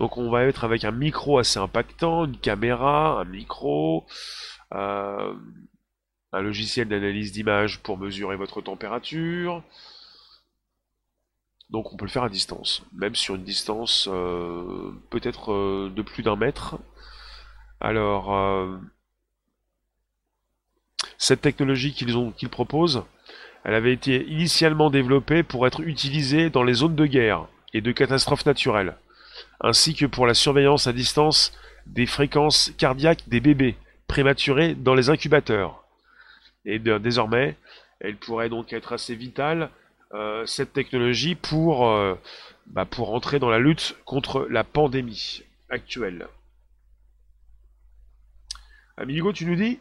[0.00, 4.06] donc on va être avec un micro assez impactant, une caméra, un micro,
[4.72, 5.34] euh,
[6.32, 9.62] un logiciel d'analyse d'image pour mesurer votre température.
[11.70, 16.02] Donc on peut le faire à distance, même sur une distance euh, peut-être euh, de
[16.02, 16.78] plus d'un mètre.
[17.80, 18.78] Alors,
[21.16, 23.04] cette technologie qu'ils proposent,
[23.64, 27.90] elle avait été initialement développée pour être utilisée dans les zones de guerre et de
[27.90, 28.96] catastrophes naturelles
[29.60, 31.52] ainsi que pour la surveillance à distance
[31.86, 35.84] des fréquences cardiaques des bébés prématurés dans les incubateurs.
[36.64, 37.56] Et désormais,
[38.00, 39.70] elle pourrait donc être assez vitale,
[40.12, 42.16] euh, cette technologie, pour, euh,
[42.66, 46.28] bah, pour entrer dans la lutte contre la pandémie actuelle.
[48.96, 49.78] Amigo, tu nous dis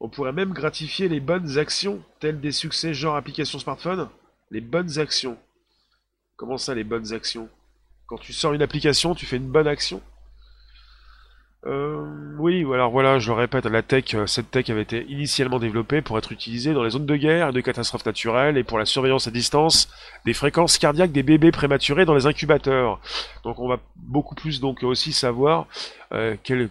[0.00, 4.08] On pourrait même gratifier les bonnes actions, telles des succès genre application smartphone
[4.50, 5.38] Les bonnes actions.
[6.36, 7.48] Comment ça, les bonnes actions?
[8.06, 10.00] Quand tu sors une application, tu fais une bonne action?
[11.66, 15.58] Euh, oui, alors voilà, je le répète, la tech, euh, cette tech avait été initialement
[15.58, 18.84] développée pour être utilisée dans les zones de guerre, de catastrophes naturelles et pour la
[18.84, 19.88] surveillance à distance
[20.24, 23.00] des fréquences cardiaques des bébés prématurés dans les incubateurs.
[23.42, 25.66] Donc on va beaucoup plus donc aussi savoir
[26.12, 26.70] euh, quelle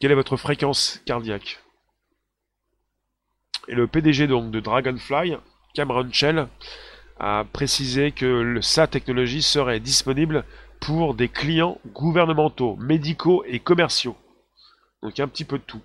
[0.00, 1.58] est votre fréquence cardiaque.
[3.68, 5.36] Et le PDG donc de Dragonfly,
[5.74, 6.48] Cameron Shell,
[7.20, 10.44] a précisé que sa technologie serait disponible
[10.82, 14.16] pour des clients gouvernementaux, médicaux et commerciaux.
[15.00, 15.80] Donc un petit peu de tout.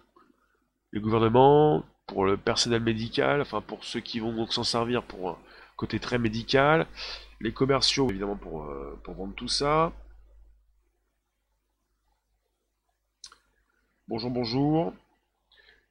[0.89, 5.29] Le gouvernement, pour le personnel médical, enfin pour ceux qui vont donc s'en servir pour
[5.29, 5.37] un
[5.75, 6.87] côté très médical,
[7.41, 9.93] les commerciaux évidemment pour, euh, pour vendre tout ça.
[14.07, 14.93] Bonjour, bonjour.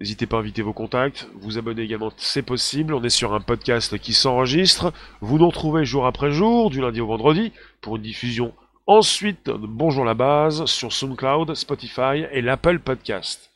[0.01, 2.93] N'hésitez pas à inviter vos contacts, vous abonner également, c'est possible.
[2.93, 4.93] On est sur un podcast qui s'enregistre.
[5.21, 8.53] Vous nous retrouvez jour après jour, du lundi au vendredi, pour une diffusion
[8.87, 13.51] ensuite Bonjour la base sur SoundCloud, Spotify et l'Apple Podcast.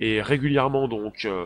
[0.00, 1.44] Et régulièrement donc, euh,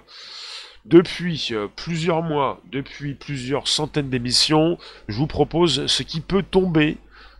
[0.84, 4.78] depuis euh, plusieurs mois, depuis plusieurs centaines d'émissions,
[5.08, 6.96] je vous propose ce qui peut tomber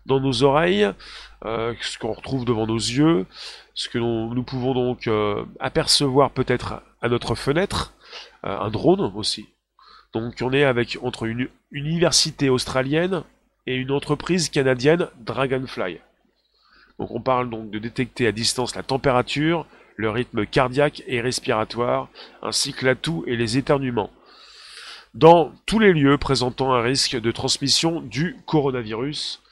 [0.07, 0.91] dans nos oreilles,
[1.45, 3.27] euh, ce qu'on retrouve devant nos yeux,
[3.75, 5.09] ce que nous, pouvons donc
[5.61, 7.93] apercevoir peut-être à notre fenêtre,
[8.43, 9.49] un drone aussi.
[10.13, 13.23] Donc on est avec entre une, université australienne
[13.69, 15.99] et une entreprise canadienne Dragonfly.
[16.99, 22.09] Donc on parle donc de détecter à distance la température, le rythme cardiaque et respiratoire,
[22.41, 24.11] ainsi que la toux et les éternuements.
[25.13, 29.43] Dans tous les lieux présentant un risque de transmission du coronavirus,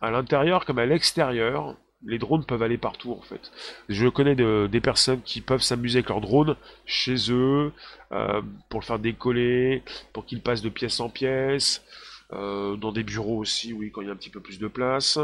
[0.00, 3.52] à l'intérieur comme à l'extérieur, les drones peuvent aller partout en fait.
[3.88, 7.72] Je connais des personnes qui peuvent s'amuser avec leurs drones chez eux,
[8.10, 11.84] euh, pour le faire décoller, pour qu'il passe de pièce en pièce,
[12.32, 14.68] euh, dans des bureaux aussi, oui, quand il y a un petit peu plus de
[14.68, 15.18] place.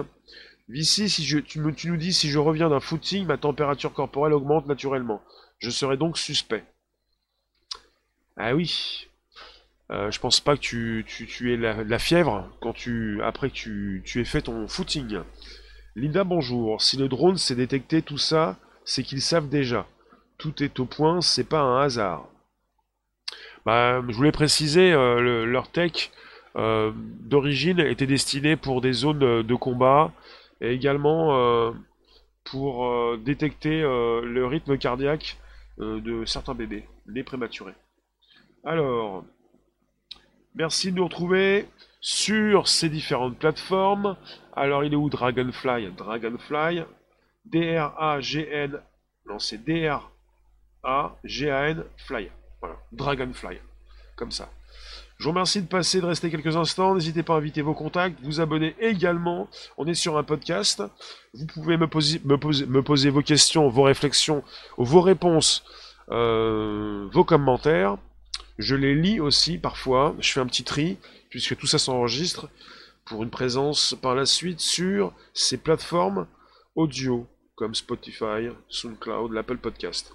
[0.72, 5.22] Ici, si tu, nous dis si je reviens d'un footing, ma température corporelle augmente naturellement.
[5.58, 6.64] Je serai donc suspect.
[8.36, 9.08] Ah oui.
[9.90, 12.74] Euh, je pense pas que tu, tu, aies la, fièvre quand
[13.22, 15.20] après que tu, tu aies fait ton footing.
[15.94, 16.80] Linda, bonjour.
[16.80, 19.86] Si le drone s'est détecté tout ça, c'est qu'ils savent déjà.
[20.38, 22.26] Tout est au point, c'est pas un hasard.
[23.66, 26.10] Bah, je voulais préciser, euh, leur tech
[26.56, 30.12] euh, d'origine était destiné pour des zones de combat
[30.60, 31.72] et également euh,
[32.44, 35.38] pour euh, détecter le rythme cardiaque
[35.78, 37.74] de certains bébés, les prématurés.
[38.62, 39.24] Alors,
[40.54, 41.66] merci de nous retrouver
[42.00, 44.16] sur ces différentes plateformes.
[44.54, 45.90] Alors, il est où Dragonfly?
[45.96, 46.84] Dragonfly,
[47.46, 48.80] D-R-A-G-N,
[49.26, 50.04] non c'est D-R-A-G-A-N,
[52.06, 52.30] Fly.
[52.60, 53.58] Voilà, Dragonfly,
[54.14, 54.48] comme ça.
[55.18, 56.94] Je vous remercie de passer, de rester quelques instants.
[56.94, 59.48] N'hésitez pas à inviter vos contacts, vous abonner également.
[59.78, 60.82] On est sur un podcast.
[61.32, 64.42] Vous pouvez me poser, vos questions, vos réflexions,
[64.76, 65.64] vos réponses,
[66.10, 67.96] euh, vos commentaires.
[68.58, 70.14] Je les lis aussi parfois.
[70.18, 70.98] Je fais un petit tri,
[71.30, 72.48] puisque tout ça s'enregistre
[73.04, 76.26] pour une présence par la suite sur ces plateformes
[76.74, 80.12] audio comme Spotify, SoundCloud, l'Apple Podcast.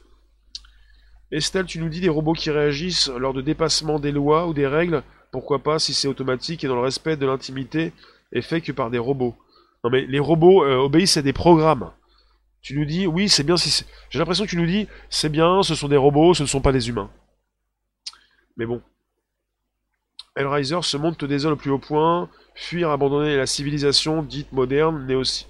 [1.32, 4.66] Estelle, tu nous dis des robots qui réagissent lors de dépassement des lois ou des
[4.66, 5.04] règles.
[5.32, 7.94] Pourquoi pas si c'est automatique et dans le respect de l'intimité
[8.32, 9.36] et fait que par des robots
[9.84, 11.92] Non mais les robots euh, obéissent à des programmes.
[12.62, 15.62] Tu nous dis, oui, c'est bien si J'ai l'impression que tu nous dis, c'est bien,
[15.62, 17.12] ce sont des robots, ce ne sont pas des humains.
[18.58, 18.82] Mais bon.
[20.36, 25.06] Hellraiser se monte des ailes au plus haut point, fuir, abandonner la civilisation dite moderne,
[25.08, 25.48] mais aussi.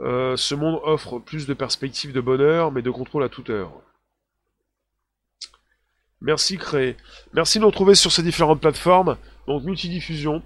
[0.00, 3.72] Euh, ce monde offre plus de perspectives de bonheur, mais de contrôle à toute heure.
[6.22, 6.96] Merci Créé.
[7.34, 9.16] Merci de nous retrouver sur ces différentes plateformes.
[9.46, 10.42] Donc multidiffusion.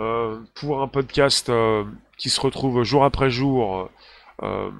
[0.00, 1.84] Euh, pour un podcast euh,
[2.16, 3.90] qui se retrouve jour après jour
[4.42, 4.70] euh,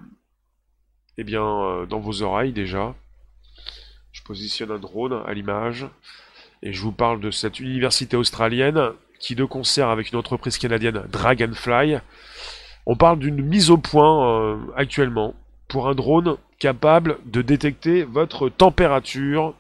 [1.19, 2.95] eh bien, dans vos oreilles déjà.
[4.13, 5.87] Je positionne un drone à l'image
[6.63, 11.05] et je vous parle de cette université australienne qui, de concert avec une entreprise canadienne,
[11.11, 11.99] Dragonfly,
[12.87, 15.35] on parle d'une mise au point actuellement
[15.69, 19.55] pour un drone capable de détecter votre température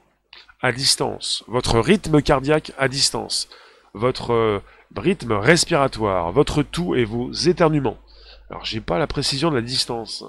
[0.63, 3.49] à distance, votre rythme cardiaque à distance,
[3.95, 4.63] votre euh,
[4.95, 7.99] rythme respiratoire, votre toux et vos éternuements.
[8.51, 10.25] Alors j'ai pas la précision de la distance,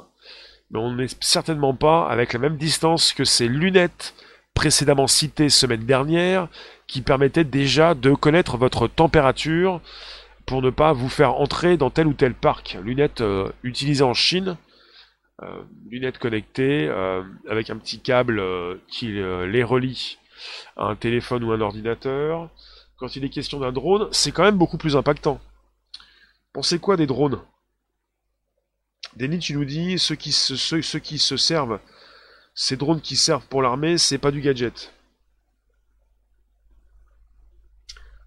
[0.70, 4.14] mais on n'est certainement pas avec la même distance que ces lunettes
[4.54, 6.48] précédemment citées semaine dernière,
[6.88, 9.82] qui permettaient déjà de connaître votre température
[10.46, 12.78] pour ne pas vous faire entrer dans tel ou tel parc.
[12.84, 14.58] Lunettes euh, utilisées en Chine,
[15.42, 16.90] euh, lunettes connectées
[17.50, 18.42] avec un petit câble
[18.88, 20.20] qui les relie
[20.78, 22.50] un téléphone ou un ordinateur.
[22.98, 25.40] Quand il est question d'un drone, c'est quand même beaucoup plus impactant.
[26.54, 27.42] Pensez quoi des drones?
[29.16, 31.80] Denis, tu nous dis, ceux qui, se, servent,
[32.54, 34.94] ces drones qui servent pour l'armée, c'est pas du gadget.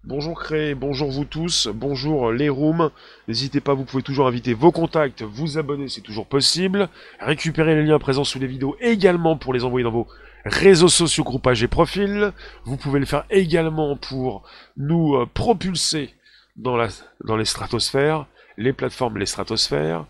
[0.03, 2.91] Bonjour Cré, bonjour vous tous, bonjour les rooms.
[3.27, 6.89] N'hésitez pas, vous pouvez toujours inviter vos contacts, vous abonner, c'est toujours possible.
[7.19, 10.07] Récupérer les liens présents sous les vidéos également pour les envoyer dans vos
[10.45, 12.31] réseaux sociaux, groupages et profils.
[12.63, 14.43] Vous pouvez le faire également pour
[14.77, 16.13] nous euh, propulser
[16.55, 16.87] dans, la,
[17.25, 18.27] dans les stratosphères,
[18.57, 20.05] les plateformes, les stratosphères.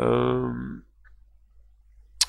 [0.00, 0.48] Euh,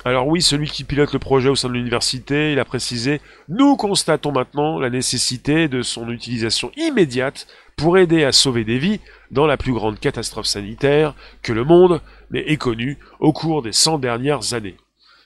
[0.04, 3.76] alors oui, celui qui pilote le projet au sein de l'université, il a précisé, nous
[3.76, 9.00] constatons maintenant la nécessité de son utilisation immédiate pour aider à sauver des vies
[9.30, 13.98] dans la plus grande catastrophe sanitaire que le monde n'ait connue au cours des 100
[13.98, 14.76] dernières années.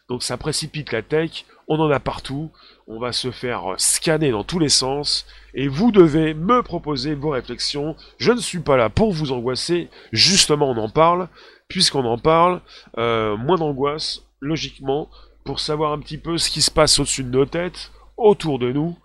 [0.08, 2.50] Donc ça précipite la tech on en a partout,
[2.86, 7.30] on va se faire scanner dans tous les sens, et vous devez me proposer vos
[7.30, 7.96] réflexions.
[8.18, 11.28] Je ne suis pas là pour vous angoisser, justement on en parle,
[11.68, 12.60] puisqu'on en parle,
[12.98, 15.08] euh, moins d'angoisse, logiquement,
[15.44, 18.72] pour savoir un petit peu ce qui se passe au-dessus de nos têtes, autour de
[18.72, 18.96] nous.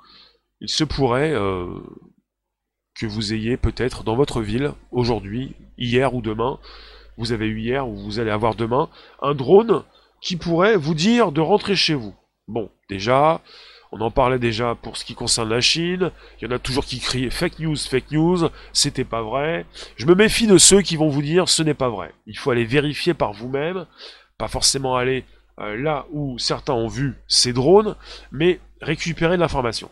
[0.62, 1.68] Il se pourrait euh,
[2.96, 6.60] que vous ayez peut-être dans votre ville, aujourd'hui, hier ou demain,
[7.18, 8.90] vous avez eu hier ou vous allez avoir demain,
[9.22, 9.84] un drone
[10.22, 12.14] qui pourrait vous dire de rentrer chez vous.
[12.50, 13.42] Bon, déjà,
[13.92, 16.12] on en parlait déjà pour ce qui concerne la Chine.
[16.42, 19.68] Il y en a toujours qui crient fake news, fake news, c'était pas vrai.
[19.98, 22.12] Je me méfie de ceux qui vont vous dire ce n'est pas vrai.
[22.26, 23.86] Il faut aller vérifier par vous-même,
[24.40, 25.26] pas forcément aller
[25.60, 27.96] euh, là où certains ont vu ces drones,
[28.32, 29.92] mais récupérer de l'information.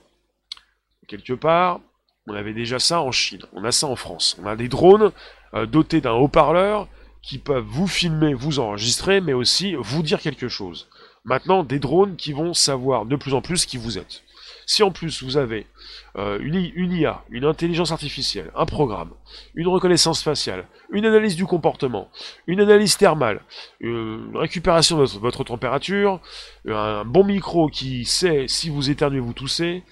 [1.08, 1.80] Quelque part,
[2.26, 4.36] on avait déjà ça en Chine, on a ça en France.
[4.42, 5.12] On a des drones
[5.54, 6.88] euh, dotés d'un haut-parleur
[7.22, 10.88] qui peuvent vous filmer, vous enregistrer, mais aussi vous dire quelque chose.
[11.28, 14.24] Maintenant, des drones qui vont savoir de plus en plus qui vous êtes.
[14.66, 15.68] Si en plus vous avez
[16.16, 19.12] euh, une, IA, une intelligence artificielle, un programme,
[19.54, 22.10] une reconnaissance faciale, une analyse du comportement,
[22.48, 23.42] une analyse thermale,
[23.82, 26.22] une récupération de votre, température,
[26.66, 29.84] un bon micro qui sait si vous éternuez, vous toussez,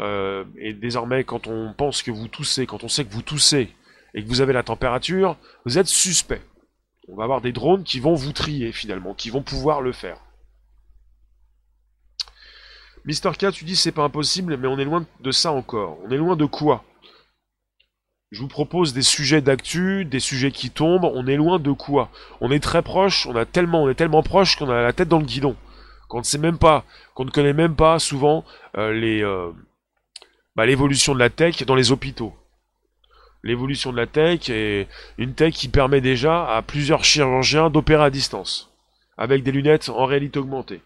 [0.00, 3.70] euh, et désormais quand on pense que vous toussez, quand on sait que vous toussez
[4.14, 6.42] et que vous avez la température, vous êtes suspect.
[7.06, 10.18] On va avoir des drones qui vont vous trier finalement, qui vont pouvoir le faire.
[13.04, 15.98] Mister K, tu dis c'est pas impossible, mais on est loin de ça encore.
[16.04, 16.84] On est loin de quoi?
[18.30, 21.10] Je vous propose des sujets d'actu, des sujets qui tombent.
[21.12, 22.10] On est loin de quoi?
[22.40, 23.26] On est très proche.
[23.26, 25.56] On a tellement, on est tellement proche qu'on a la tête dans le guidon.
[26.08, 26.84] Qu'on ne sait même pas,
[27.14, 28.44] qu'on ne connaît même pas souvent
[28.76, 29.50] euh, les euh,
[30.54, 32.34] bah, l'évolution de la tech dans les hôpitaux.
[33.42, 34.86] L'évolution de la tech est
[35.16, 38.70] une tech qui permet déjà à plusieurs chirurgiens d'opérer à distance,
[39.16, 40.82] avec des lunettes en réalité augmentée.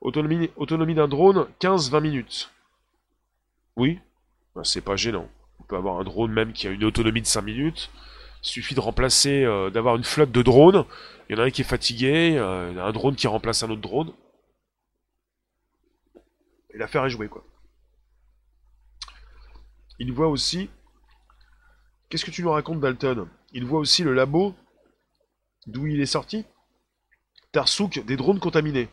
[0.00, 2.50] Autonomie, d'un drone, 15-20 minutes.
[3.76, 3.98] Oui,
[4.54, 5.28] ben, c'est pas gênant.
[5.60, 7.90] On peut avoir un drone même qui a une autonomie de 5 minutes.
[8.42, 10.84] Il suffit de remplacer, euh, d'avoir une flotte de drones.
[11.28, 13.80] Il y en a un qui est fatigué, euh, un drone qui remplace un autre
[13.80, 14.12] drone.
[16.72, 17.44] Et l'affaire est jouée, quoi.
[19.98, 20.70] Il voit aussi...
[22.08, 23.28] Qu'est-ce que tu nous racontes, Dalton?
[23.52, 24.54] Il voit aussi le labo
[25.66, 26.44] d'où il est sorti?
[27.52, 28.88] Tarsouk, des drones contaminés.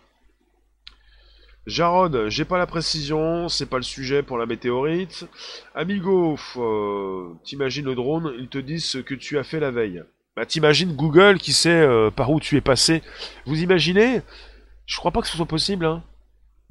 [1.68, 5.26] Jarod, j'ai pas la précision, c'est pas le sujet pour la météorite.
[5.74, 10.04] Amigo, euh, t'imagines le drone, ils te disent ce que tu as fait la veille.
[10.36, 13.02] Bah t'imagines Google qui sait euh, par où tu es passé.
[13.46, 14.22] Vous imaginez?
[14.86, 16.04] Je crois pas que ce soit possible, hein.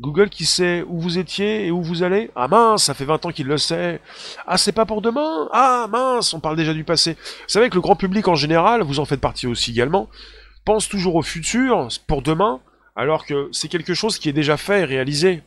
[0.01, 2.30] Google qui sait où vous étiez et où vous allez?
[2.36, 4.01] Ah mince, ça fait 20 ans qu'il le sait.
[4.47, 5.49] Ah, c'est pas pour demain?
[5.53, 7.14] Ah mince, on parle déjà du passé.
[7.14, 10.09] Vous savez que le grand public en général, vous en faites partie aussi également,
[10.64, 12.61] pense toujours au futur, pour demain,
[12.97, 15.42] alors que c'est quelque chose qui est déjà fait et réalisé.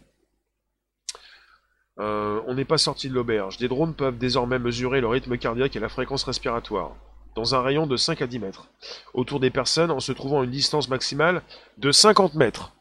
[1.99, 3.57] Euh, on n'est pas sorti de l'auberge.
[3.57, 6.95] Des drones peuvent désormais mesurer le rythme cardiaque et la fréquence respiratoire,
[7.35, 8.67] dans un rayon de 5 à 10 mètres,
[9.13, 11.41] autour des personnes en se trouvant à une distance maximale
[11.77, 12.73] de 50 mètres.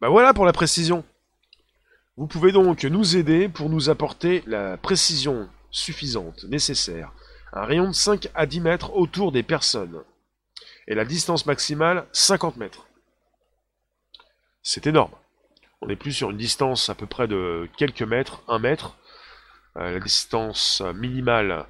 [0.00, 1.04] Bah voilà pour la précision.
[2.16, 7.12] Vous pouvez donc nous aider pour nous apporter la précision suffisante, nécessaire.
[7.52, 10.02] Un rayon de 5 à 10 mètres autour des personnes.
[10.88, 12.83] Et la distance maximale, 50 mètres
[14.64, 15.12] c'est énorme.
[15.82, 18.96] On est plus sur une distance à peu près de quelques mètres, un mètre.
[19.76, 21.66] Euh, la distance minimale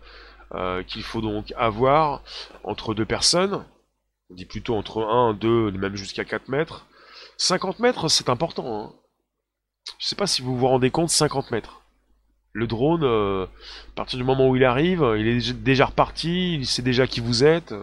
[0.55, 2.23] euh, qu'il faut donc avoir
[2.63, 3.65] entre deux personnes.
[4.31, 6.87] On dit plutôt entre 1, 2, même jusqu'à 4 mètres.
[7.39, 8.85] 50 mètres, c'est important.
[8.85, 8.93] Hein.
[9.99, 11.83] Je sais pas si vous vous rendez compte, 50 mètres.
[12.53, 16.67] Le drone, euh, à partir du moment où il arrive, il est déjà reparti, il
[16.67, 17.75] sait déjà qui vous êtes.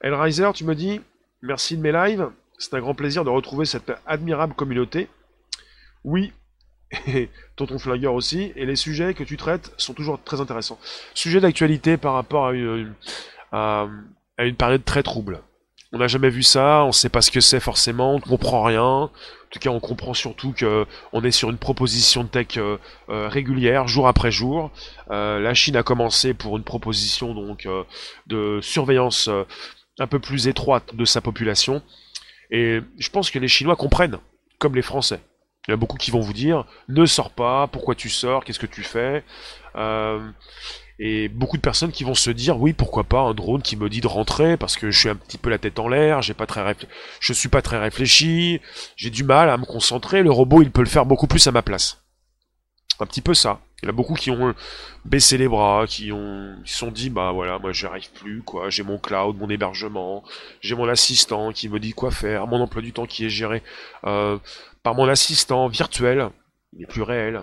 [0.00, 1.02] Elriser, tu me dis,
[1.42, 2.30] merci de mes lives.
[2.58, 5.08] C'est un grand plaisir de retrouver cette admirable communauté.
[6.04, 6.32] Oui,
[7.06, 10.78] et Tonton Flingueur aussi, et les sujets que tu traites sont toujours très intéressants.
[11.14, 12.94] Sujet d'actualité par rapport à une,
[13.52, 13.86] à,
[14.38, 15.40] une période très trouble.
[15.92, 18.22] On n'a jamais vu ça, on ne sait pas ce que c'est forcément, on ne
[18.22, 18.82] comprend rien.
[18.82, 19.10] En
[19.50, 22.76] tout cas, on comprend surtout que on est sur une proposition de tech euh,
[23.08, 24.70] euh, régulière, jour après jour.
[25.10, 27.66] Euh, la Chine a commencé pour une proposition donc
[28.26, 29.30] de surveillance
[29.98, 31.82] un peu plus étroite de sa population.
[32.50, 34.18] Et je pense que les Chinois comprennent,
[34.58, 35.20] comme les Français.
[35.66, 38.58] Il y a beaucoup qui vont vous dire ne sors pas, pourquoi tu sors, qu'est-ce
[38.58, 39.22] que tu fais?
[39.76, 40.30] Euh,
[40.98, 43.88] Et beaucoup de personnes qui vont se dire oui, pourquoi pas un drone qui me
[43.88, 46.34] dit de rentrer parce que je suis un petit peu la tête en l'air, j'ai
[46.34, 46.74] pas très
[47.20, 48.60] je suis pas très réfléchi,
[48.96, 50.22] j'ai du mal à me concentrer.
[50.22, 52.02] Le robot, il peut le faire beaucoup plus à ma place.
[52.98, 53.60] Un petit peu ça.
[53.82, 54.54] Il y en a beaucoup qui ont
[55.04, 58.70] baissé les bras, qui ont, qui se sont dit, bah voilà, moi j'arrive plus, quoi.
[58.70, 60.24] J'ai mon cloud, mon hébergement,
[60.60, 63.62] j'ai mon assistant qui me dit quoi faire, mon emploi du temps qui est géré
[64.04, 64.36] euh,
[64.82, 66.30] par mon assistant virtuel,
[66.72, 67.42] il est plus réel.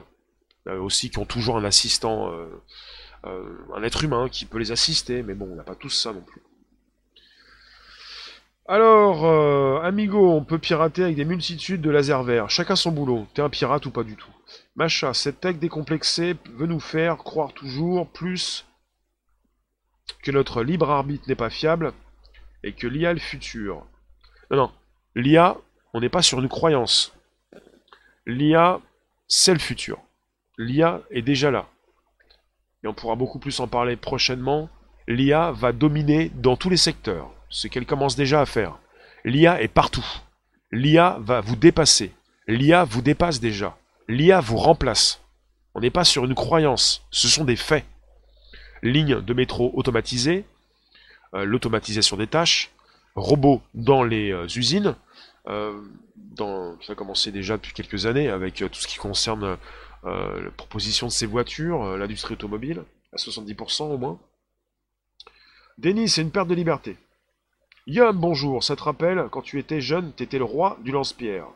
[0.68, 3.44] Euh, aussi qui ont toujours un assistant, euh,
[3.76, 6.22] un être humain qui peut les assister, mais bon, on n'a pas tous ça non
[6.22, 6.42] plus.
[8.68, 9.26] Alors,
[9.86, 12.50] Amigo, on peut pirater avec des multitudes de lasers verts.
[12.50, 13.28] Chacun son boulot.
[13.36, 14.35] T'es un pirate ou pas du tout?
[14.78, 18.66] Macha, cette tech décomplexée veut nous faire croire toujours plus
[20.22, 21.94] que notre libre arbitre n'est pas fiable
[22.62, 23.86] et que l'IA est le futur.
[24.52, 24.72] Non, non.
[25.16, 25.56] L'IA,
[25.94, 27.14] on n'est pas sur une croyance.
[28.26, 28.82] L'IA,
[29.30, 30.00] c'est le futur.
[30.58, 31.68] L'IA est déjà là.
[32.84, 34.70] Et on pourra beaucoup plus en parler prochainement.
[35.08, 37.32] L'IA va dominer dans tous les secteurs.
[37.48, 38.80] Ce qu'elle commence déjà à faire.
[39.24, 40.06] L'IA est partout.
[40.72, 42.12] L'IA va vous dépasser.
[42.48, 43.78] L'IA vous dépasse déjà.
[44.08, 45.22] L'IA vous remplace.
[45.74, 47.86] On n'est pas sur une croyance, ce sont des faits.
[48.84, 50.46] Ligne de métro automatisée,
[51.34, 52.72] euh, l'automatisation des tâches,
[53.16, 54.96] robots dans les euh, usines,
[55.48, 55.82] euh,
[56.38, 59.58] ça a commencé déjà depuis quelques années avec tout ce qui concerne
[60.04, 62.84] la proposition de ces voitures, l'industrie automobile,
[63.14, 64.20] à 70% au moins.
[65.78, 66.98] Denis, c'est une perte de liberté.
[67.88, 71.48] Yum, bonjour, ça te rappelle, quand tu étais jeune, t'étais le roi du lance-pierre.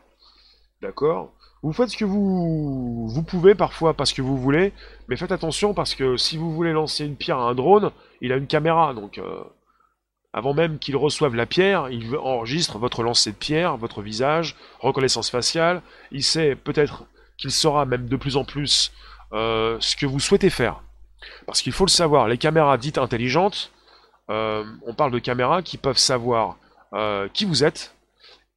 [0.80, 1.32] D'accord?
[1.62, 4.72] Vous faites ce que vous, pouvez parfois parce que vous voulez,
[5.08, 7.90] mais faites attention parce que si vous voulez lancer une pierre à un drone,
[8.22, 9.44] il a une caméra, donc euh,
[10.32, 15.28] avant même qu'il reçoive la pierre, il enregistre votre lancer de pierre, votre visage, reconnaissance
[15.28, 15.82] faciale,
[16.12, 17.04] il sait peut-être
[17.36, 18.90] qu'il saura même de plus en plus
[19.34, 20.80] euh, ce que vous souhaitez faire.
[21.44, 23.70] Parce qu'il faut le savoir, les caméras dites intelligentes,
[24.30, 26.56] euh, on parle de caméras qui peuvent savoir
[27.34, 27.94] qui vous êtes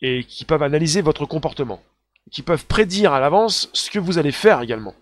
[0.01, 1.84] et qui peuvent analyser votre comportement
[2.32, 4.95] qui peuvent prédire à l'avance ce que vous allez faire également.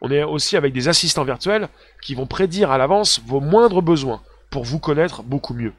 [0.00, 1.68] On est aussi avec des assistants virtuels
[2.02, 5.72] qui vont prédire à l'avance vos moindres besoins pour vous connaître beaucoup mieux.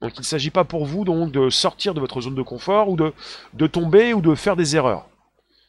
[0.00, 2.96] Donc il ne s'agit pas pour vous de sortir de votre zone de confort ou
[2.96, 3.12] de,
[3.54, 5.08] de tomber ou de faire des erreurs.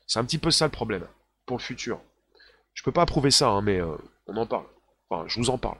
[0.05, 1.05] C'est un petit peu ça le problème
[1.45, 1.99] pour le futur.
[2.73, 3.95] Je peux pas approuver ça, hein, mais euh,
[4.27, 4.65] on en parle.
[5.11, 5.77] Enfin, je vous en parle.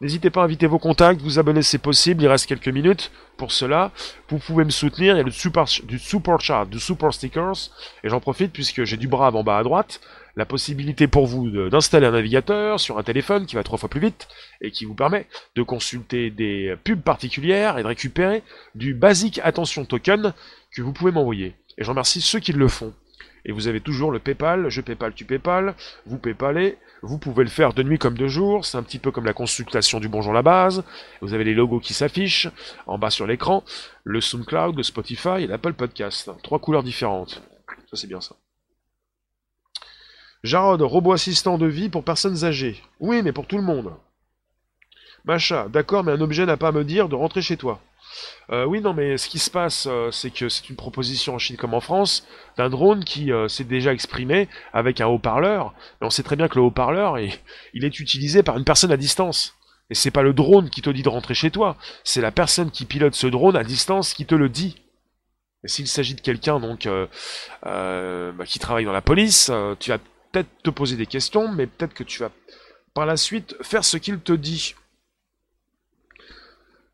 [0.00, 3.52] N'hésitez pas à inviter vos contacts, vous abonner c'est possible, il reste quelques minutes pour
[3.52, 3.92] cela.
[4.28, 7.70] Vous pouvez me soutenir, il y a le super, du super du super stickers,
[8.02, 10.00] et j'en profite puisque j'ai du brave en bas à droite,
[10.34, 14.00] la possibilité pour vous d'installer un navigateur sur un téléphone qui va trois fois plus
[14.00, 14.26] vite
[14.60, 18.42] et qui vous permet de consulter des pubs particulières et de récupérer
[18.74, 20.34] du basic attention token
[20.72, 21.54] que vous pouvez m'envoyer.
[21.78, 22.92] Et j'en remercie ceux qui le font.
[23.44, 27.50] Et vous avez toujours le PayPal, je PayPal, tu PayPal, vous PayPalez, vous pouvez le
[27.50, 30.32] faire de nuit comme de jour, c'est un petit peu comme la consultation du Bonjour
[30.32, 30.82] la base.
[31.20, 32.48] Vous avez les logos qui s'affichent
[32.86, 33.64] en bas sur l'écran,
[34.04, 36.30] le SoundCloud, le Spotify et l'Apple Podcast.
[36.42, 37.42] Trois couleurs différentes.
[37.90, 38.36] Ça c'est bien ça.
[40.42, 42.80] Jarod, robot assistant de vie pour personnes âgées.
[43.00, 43.92] Oui, mais pour tout le monde.
[45.24, 47.80] Macha, d'accord, mais un objet n'a pas à me dire de rentrer chez toi.
[48.50, 51.38] Euh, oui, non, mais ce qui se passe, euh, c'est que c'est une proposition en
[51.38, 55.74] Chine comme en France d'un drone qui euh, s'est déjà exprimé avec un haut-parleur.
[56.00, 58.96] Mais on sait très bien que le haut-parleur, il est utilisé par une personne à
[58.96, 59.54] distance.
[59.90, 62.70] Et c'est pas le drone qui te dit de rentrer chez toi, c'est la personne
[62.70, 64.82] qui pilote ce drone à distance qui te le dit.
[65.62, 66.88] Et s'il s'agit de quelqu'un donc
[67.62, 69.98] bah, qui travaille dans la police, tu vas
[70.32, 72.30] peut-être te poser des questions, mais peut-être que tu vas
[72.94, 74.74] par la suite faire ce qu'il te dit.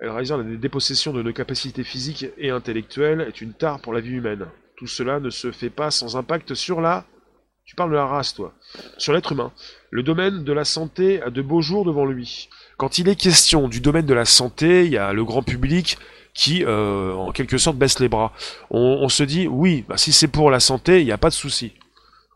[0.03, 4.15] Réalise la dépossession de nos capacités physiques et intellectuelles est une tare pour la vie
[4.15, 4.47] humaine.
[4.77, 7.05] Tout cela ne se fait pas sans impact sur la...
[7.65, 8.53] Tu parles de la race, toi.
[8.99, 9.53] Sur l'être humain.
[9.91, 12.49] Le domaine de la santé a de beaux jours devant lui.
[12.79, 15.99] Quand il est question du domaine de la santé, il y a le grand public
[16.35, 18.33] qui, euh, en quelque sorte, baisse les bras.
[18.71, 21.35] On, se dit, oui, bah, si c'est pour la santé, il n'y a pas de
[21.35, 21.75] souci.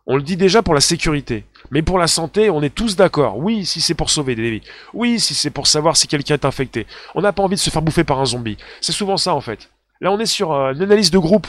[0.06, 1.44] On le dit déjà pour la sécurité.
[1.70, 3.38] Mais pour la santé, on est tous d'accord.
[3.38, 4.62] Oui, si c'est pour sauver des vies.
[4.94, 6.86] Oui, si c'est pour savoir si quelqu'un est infecté.
[7.14, 8.56] On n'a pas envie de se faire bouffer par un zombie.
[8.80, 9.70] C'est souvent ça en fait.
[10.00, 11.46] Là, on est sur euh, une analyse de groupe.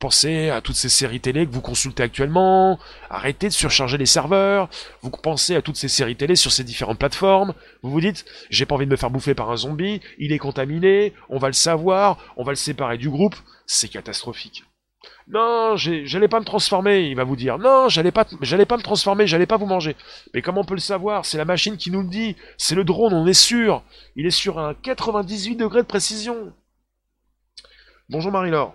[0.00, 2.78] Pensez à toutes ces séries télé que vous consultez actuellement.
[3.08, 4.68] Arrêtez de surcharger les serveurs.
[5.02, 7.54] Vous pensez à toutes ces séries télé sur ces différentes plateformes.
[7.82, 10.00] Vous vous dites, j'ai pas envie de me faire bouffer par un zombie.
[10.18, 11.14] Il est contaminé.
[11.28, 12.18] On va le savoir.
[12.36, 13.36] On va le séparer du groupe.
[13.66, 14.64] C'est catastrophique.
[15.28, 17.58] Non, j'allais pas me transformer, il va vous dire.
[17.58, 19.96] Non, j'allais pas, j'allais pas me transformer, j'allais pas vous manger.
[20.34, 22.36] Mais comment on peut le savoir C'est la machine qui nous le dit.
[22.58, 23.82] C'est le drone, on est sûr.
[24.16, 26.52] Il est sur un 98 degrés de précision.
[28.10, 28.74] Bonjour Marie-Laure.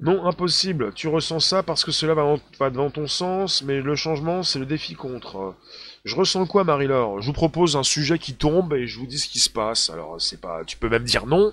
[0.00, 0.94] Non, impossible.
[0.94, 4.64] Tu ressens ça parce que cela va, devant ton sens, mais le changement, c'est le
[4.64, 5.54] défi contre.
[6.04, 7.20] Je ressens quoi, Marie-Laure?
[7.20, 9.90] Je vous propose un sujet qui tombe et je vous dis ce qui se passe.
[9.90, 10.64] Alors, c'est pas.
[10.64, 11.52] Tu peux même dire non.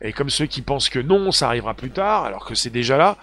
[0.00, 2.96] Et comme ceux qui pensent que non, ça arrivera plus tard, alors que c'est déjà
[2.96, 3.16] là,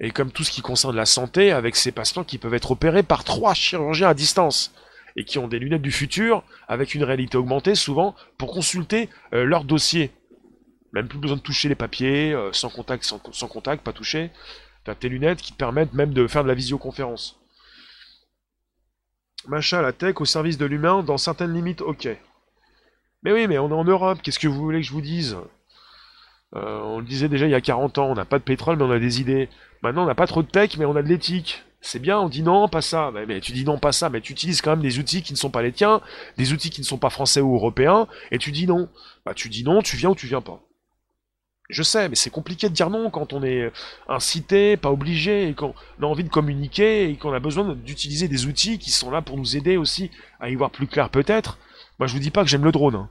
[0.00, 3.02] et comme tout ce qui concerne la santé, avec ces patients qui peuvent être opérés
[3.02, 4.72] par trois chirurgiens à distance,
[5.16, 9.44] et qui ont des lunettes du futur, avec une réalité augmentée souvent, pour consulter euh,
[9.44, 10.10] leur dossier.
[10.92, 14.30] Même plus besoin de toucher les papiers, euh, sans contact, sans, contact, pas toucher.
[14.84, 17.38] T'as tes lunettes qui te permettent même de faire de la visioconférence.
[19.46, 22.08] Machin, la tech au service de l'humain, dans certaines limites, ok.
[23.22, 25.36] Mais oui, mais on est en Europe, qu'est-ce que vous voulez que je vous dise?
[26.54, 28.76] Euh, on le disait déjà il y a 40 ans, on n'a pas de pétrole
[28.76, 29.48] mais on a des idées.
[29.82, 31.64] Maintenant on n'a pas trop de tech mais on a de l'éthique.
[31.84, 33.10] C'est bien, on dit non, pas ça.
[33.26, 35.38] Mais, tu dis non, pas ça, mais tu utilises quand même des outils qui ne
[35.38, 36.00] sont pas les tiens,
[36.38, 38.88] des outils qui ne sont pas français ou européens, et tu dis non.
[39.26, 40.60] Bah tu dis non, tu viens ou tu viens pas.
[41.68, 43.72] Je sais, mais c'est compliqué de dire non quand on est
[44.08, 48.46] incité, pas obligé, et qu'on a envie de communiquer, et qu'on a besoin d'utiliser des
[48.46, 51.58] outils qui sont là pour nous aider aussi à y voir plus clair peut-être.
[51.98, 52.94] Moi je vous dis pas que j'aime le drone.
[52.94, 53.10] Hein.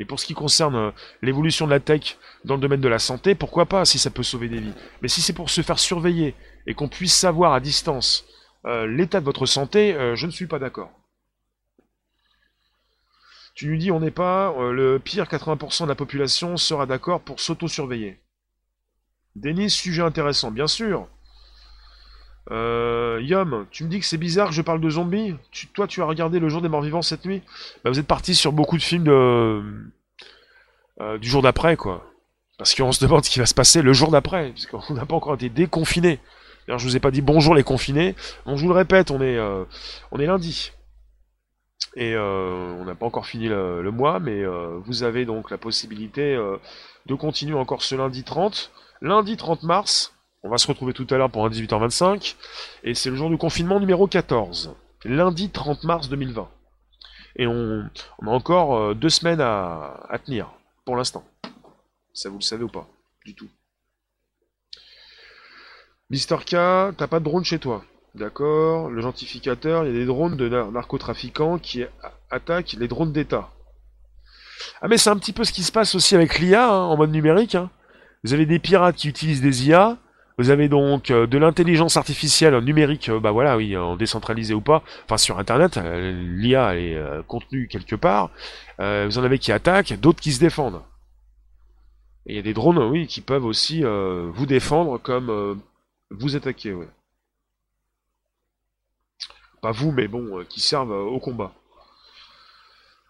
[0.00, 0.90] Mais pour ce qui concerne euh,
[1.20, 4.22] l'évolution de la tech dans le domaine de la santé, pourquoi pas si ça peut
[4.22, 4.72] sauver des vies.
[5.02, 6.34] Mais si c'est pour se faire surveiller
[6.66, 8.24] et qu'on puisse savoir à distance
[8.64, 10.90] euh, l'état de votre santé, euh, je ne suis pas d'accord.
[13.54, 17.38] Tu nous dis on n'est pas, le pire 80% de la population sera d'accord pour
[17.38, 18.18] s'auto-surveiller.
[19.36, 21.08] Denis, sujet intéressant, bien sûr.
[22.50, 25.36] Euh, Yom, tu me dis que c'est bizarre que je parle de zombies
[25.72, 27.42] Toi, tu as regardé Le Jour des Morts Vivants cette nuit
[27.84, 29.62] bah, Vous êtes parti sur beaucoup de films de...
[31.00, 32.10] Euh, du jour d'après, quoi.
[32.60, 35.06] Parce qu'on se demande ce qui va se passer le jour d'après, parce qu'on n'a
[35.06, 36.18] pas encore été déconfinés.
[36.66, 38.14] D'ailleurs, je vous ai pas dit bonjour les confinés.
[38.44, 39.64] Bon, je vous le répète, on est, euh,
[40.12, 40.72] on est lundi.
[41.96, 45.56] Et euh, on n'a pas encore fini le, mois, mais euh, vous avez donc la
[45.56, 46.36] possibilité
[47.06, 48.70] de continuer encore ce lundi 30.
[49.00, 52.36] Lundi 30 mars, on va se retrouver tout à l'heure pour un 18h25.
[52.84, 54.74] Et c'est le jour du confinement numéro 14.
[55.04, 56.48] Lundi 30 mars 2020.
[57.36, 57.88] Et on,
[58.22, 60.50] a encore euh, deux semaines à, tenir,
[60.84, 61.24] pour l'instant.
[62.12, 62.88] Ça vous le savez ou pas
[63.24, 63.48] Du tout.
[66.10, 66.50] Mister K,
[66.96, 67.84] t'as pas de drone chez toi.
[68.14, 68.90] D'accord.
[68.90, 71.84] Le gentificateur, il y a des drones de narcotrafiquants qui
[72.30, 73.50] attaquent les drones d'État.
[74.82, 76.96] Ah mais c'est un petit peu ce qui se passe aussi avec l'IA hein, en
[76.96, 77.54] mode numérique.
[77.54, 77.70] Hein.
[78.24, 79.96] Vous avez des pirates qui utilisent des IA
[80.40, 84.62] vous avez donc euh, de l'intelligence artificielle numérique, euh, bah voilà, oui, en décentralisé ou
[84.62, 88.30] pas, enfin sur Internet, euh, l'IA est contenue quelque part.
[88.78, 90.80] vous en avez qui attaquent, d'autres qui se défendent.
[92.24, 95.60] Et il y a des drones, oui, qui peuvent aussi vous défendre comme
[96.10, 96.88] vous attaquer, ouais.
[99.60, 101.52] Pas vous, mais bon, qui servent au combat.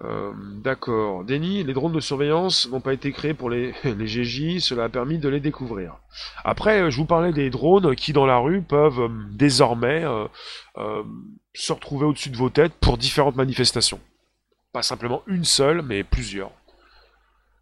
[0.03, 0.33] Euh,
[0.63, 1.25] d'accord.
[1.25, 5.19] Denis, les drones de surveillance n'ont pas été créés pour les, GJ, cela a permis
[5.19, 5.97] de les découvrir.
[6.45, 11.03] Après, je vous parlais des drones qui, dans la rue, peuvent euh, désormais euh,
[11.55, 14.01] se retrouver au-dessus de vos têtes pour différentes manifestations.
[14.73, 16.53] Pas simplement une seule, mais plusieurs.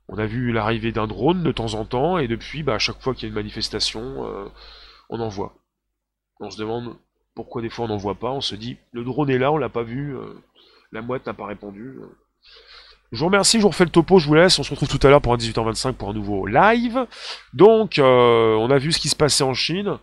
[0.09, 3.01] On a vu l'arrivée d'un drone de temps en temps, et depuis, bah, à chaque
[3.01, 4.51] fois qu'il y a une manifestation,
[5.11, 5.55] on en voit.
[6.41, 6.97] On se demande
[7.35, 9.59] pourquoi des fois on n'en voit pas, on se dit, le drone est là, on
[9.59, 10.17] l'a pas vu,
[10.93, 11.99] la mouette n'a pas répondu.
[13.11, 14.59] Je vous remercie, je vous refais le topo, je vous laisse.
[14.59, 17.07] On se retrouve tout à l'heure pour un 18h25 pour un nouveau live.
[17.55, 19.97] Donc, euh, on a vu ce qui se passait en Chine.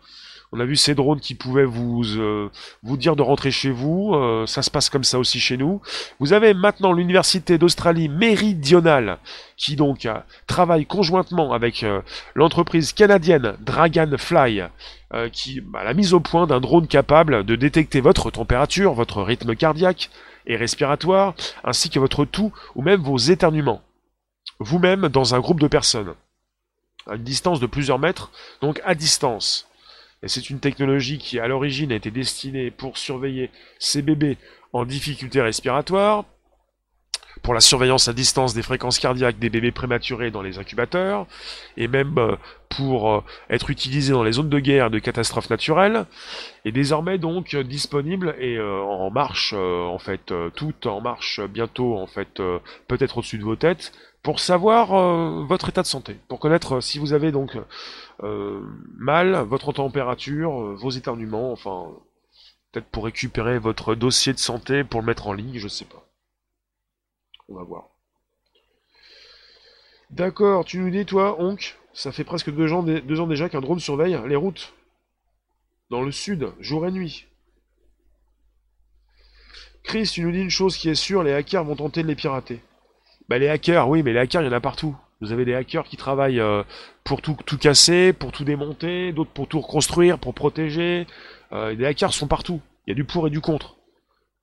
[0.52, 2.50] On a vu ces drones qui pouvaient vous euh,
[2.84, 4.16] dire de rentrer chez vous.
[4.16, 5.82] Euh, ça se passe comme ça aussi chez nous.
[6.20, 9.20] Vous avez maintenant l'université d'Australie méridionale
[9.56, 10.08] qui donc
[10.48, 11.86] travaille conjointement avec
[12.34, 14.64] l'entreprise canadienne Dragonfly
[15.32, 19.22] qui a bah, la mise au point d'un drone capable de détecter votre température, votre
[19.22, 20.10] rythme cardiaque,
[20.48, 23.82] et respiratoire, ainsi que votre toux ou même vos éternuements.
[24.60, 26.14] Vous-même dans un groupe de personnes,
[27.08, 28.32] à une distance de plusieurs mètres,
[28.62, 29.68] donc à distance.
[30.24, 34.38] Et c'est une technologie qui à l'origine a été destinée pour surveiller ces bébés
[34.74, 36.26] en difficulté respiratoire,
[37.46, 41.28] pour la surveillance à distance des fréquences cardiaques des bébés prématurés dans les incubateurs,
[41.78, 42.36] et même euh,
[42.70, 46.08] pour euh, être utilisé dans les zones de guerre de catastrophes naturelles,
[46.66, 52.08] est désormais donc euh, disponible et en marche, en fait, tout en marche bientôt, en
[52.08, 52.42] fait,
[52.88, 53.94] peut-être au-dessus de vos têtes,
[54.24, 54.88] pour savoir
[55.46, 57.58] votre état de santé, pour connaître si vous avez donc
[58.98, 61.90] mal, votre température, vos éternuements, enfin,
[62.72, 66.05] peut-être pour récupérer votre dossier de santé, pour le mettre en ligne, je sais pas.
[67.50, 67.90] On va voir.
[70.10, 74.18] D'accord, tu nous dis, toi, Onk, ça fait presque deux ans, déjà qu'un drone surveille
[74.28, 74.74] les routes.
[75.90, 77.28] Dans le sud, jour et nuit.
[79.84, 82.16] Chris, tu nous dis une chose qui est sûre, les hackers vont tenter de les
[82.16, 82.60] pirater.
[83.30, 84.96] Bah les hackers, oui, mais les hackers, il y en a partout.
[85.22, 86.64] Vous avez des hackers qui travaillent euh,
[87.04, 91.08] pour tout, casser, pour tout démonter, d'autres pour tout reconstruire, pour protéger.
[91.52, 92.62] Euh, les hackers sont partout.
[92.86, 93.75] Il y a du pour et du contre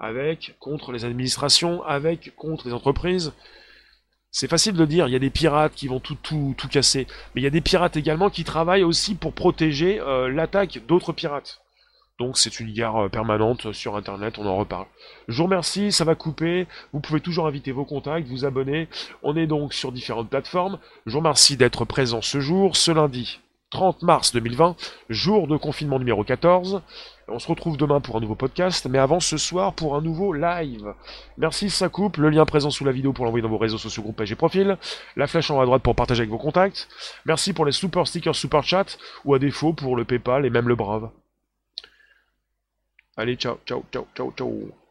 [0.03, 3.32] avec, contre les administrations, avec, contre les entreprises.
[4.30, 6.16] C'est facile de dire, il y a des pirates qui vont tout,
[6.70, 10.80] casser, mais il y a des pirates également qui travaillent aussi pour protéger euh, l'attaque
[10.88, 11.61] d'autres pirates.
[12.18, 14.86] Donc c'est une guerre euh, permanente sur Internet, on en reparle.
[15.28, 16.66] Je vous remercie, ça va couper.
[16.92, 18.88] Vous pouvez toujours inviter vos contacts, vous abonner.
[19.22, 20.78] On est donc sur différentes plateformes.
[21.07, 23.40] Je vous remercie d'être présent ce jour, ce lundi
[23.72, 24.76] 30 mars 2020,
[25.09, 26.82] jour de confinement numéro 14.
[27.32, 30.34] On se retrouve demain pour un nouveau podcast, mais avant ce soir pour un nouveau
[30.34, 30.92] live.
[31.38, 32.18] Merci, ça coupe.
[32.18, 34.36] Le lien présent sous la vidéo pour l'envoyer dans vos réseaux sociaux, groupes, pages et
[34.36, 34.76] profils.
[35.16, 36.88] La flèche en haut à droite pour partager avec vos contacts.
[37.24, 40.68] Merci pour les super stickers, super chat, ou à défaut pour le PayPal et même
[40.68, 41.08] le Brave.
[43.16, 44.81] Allez, ciao, ciao, ciao, ciao, ciao.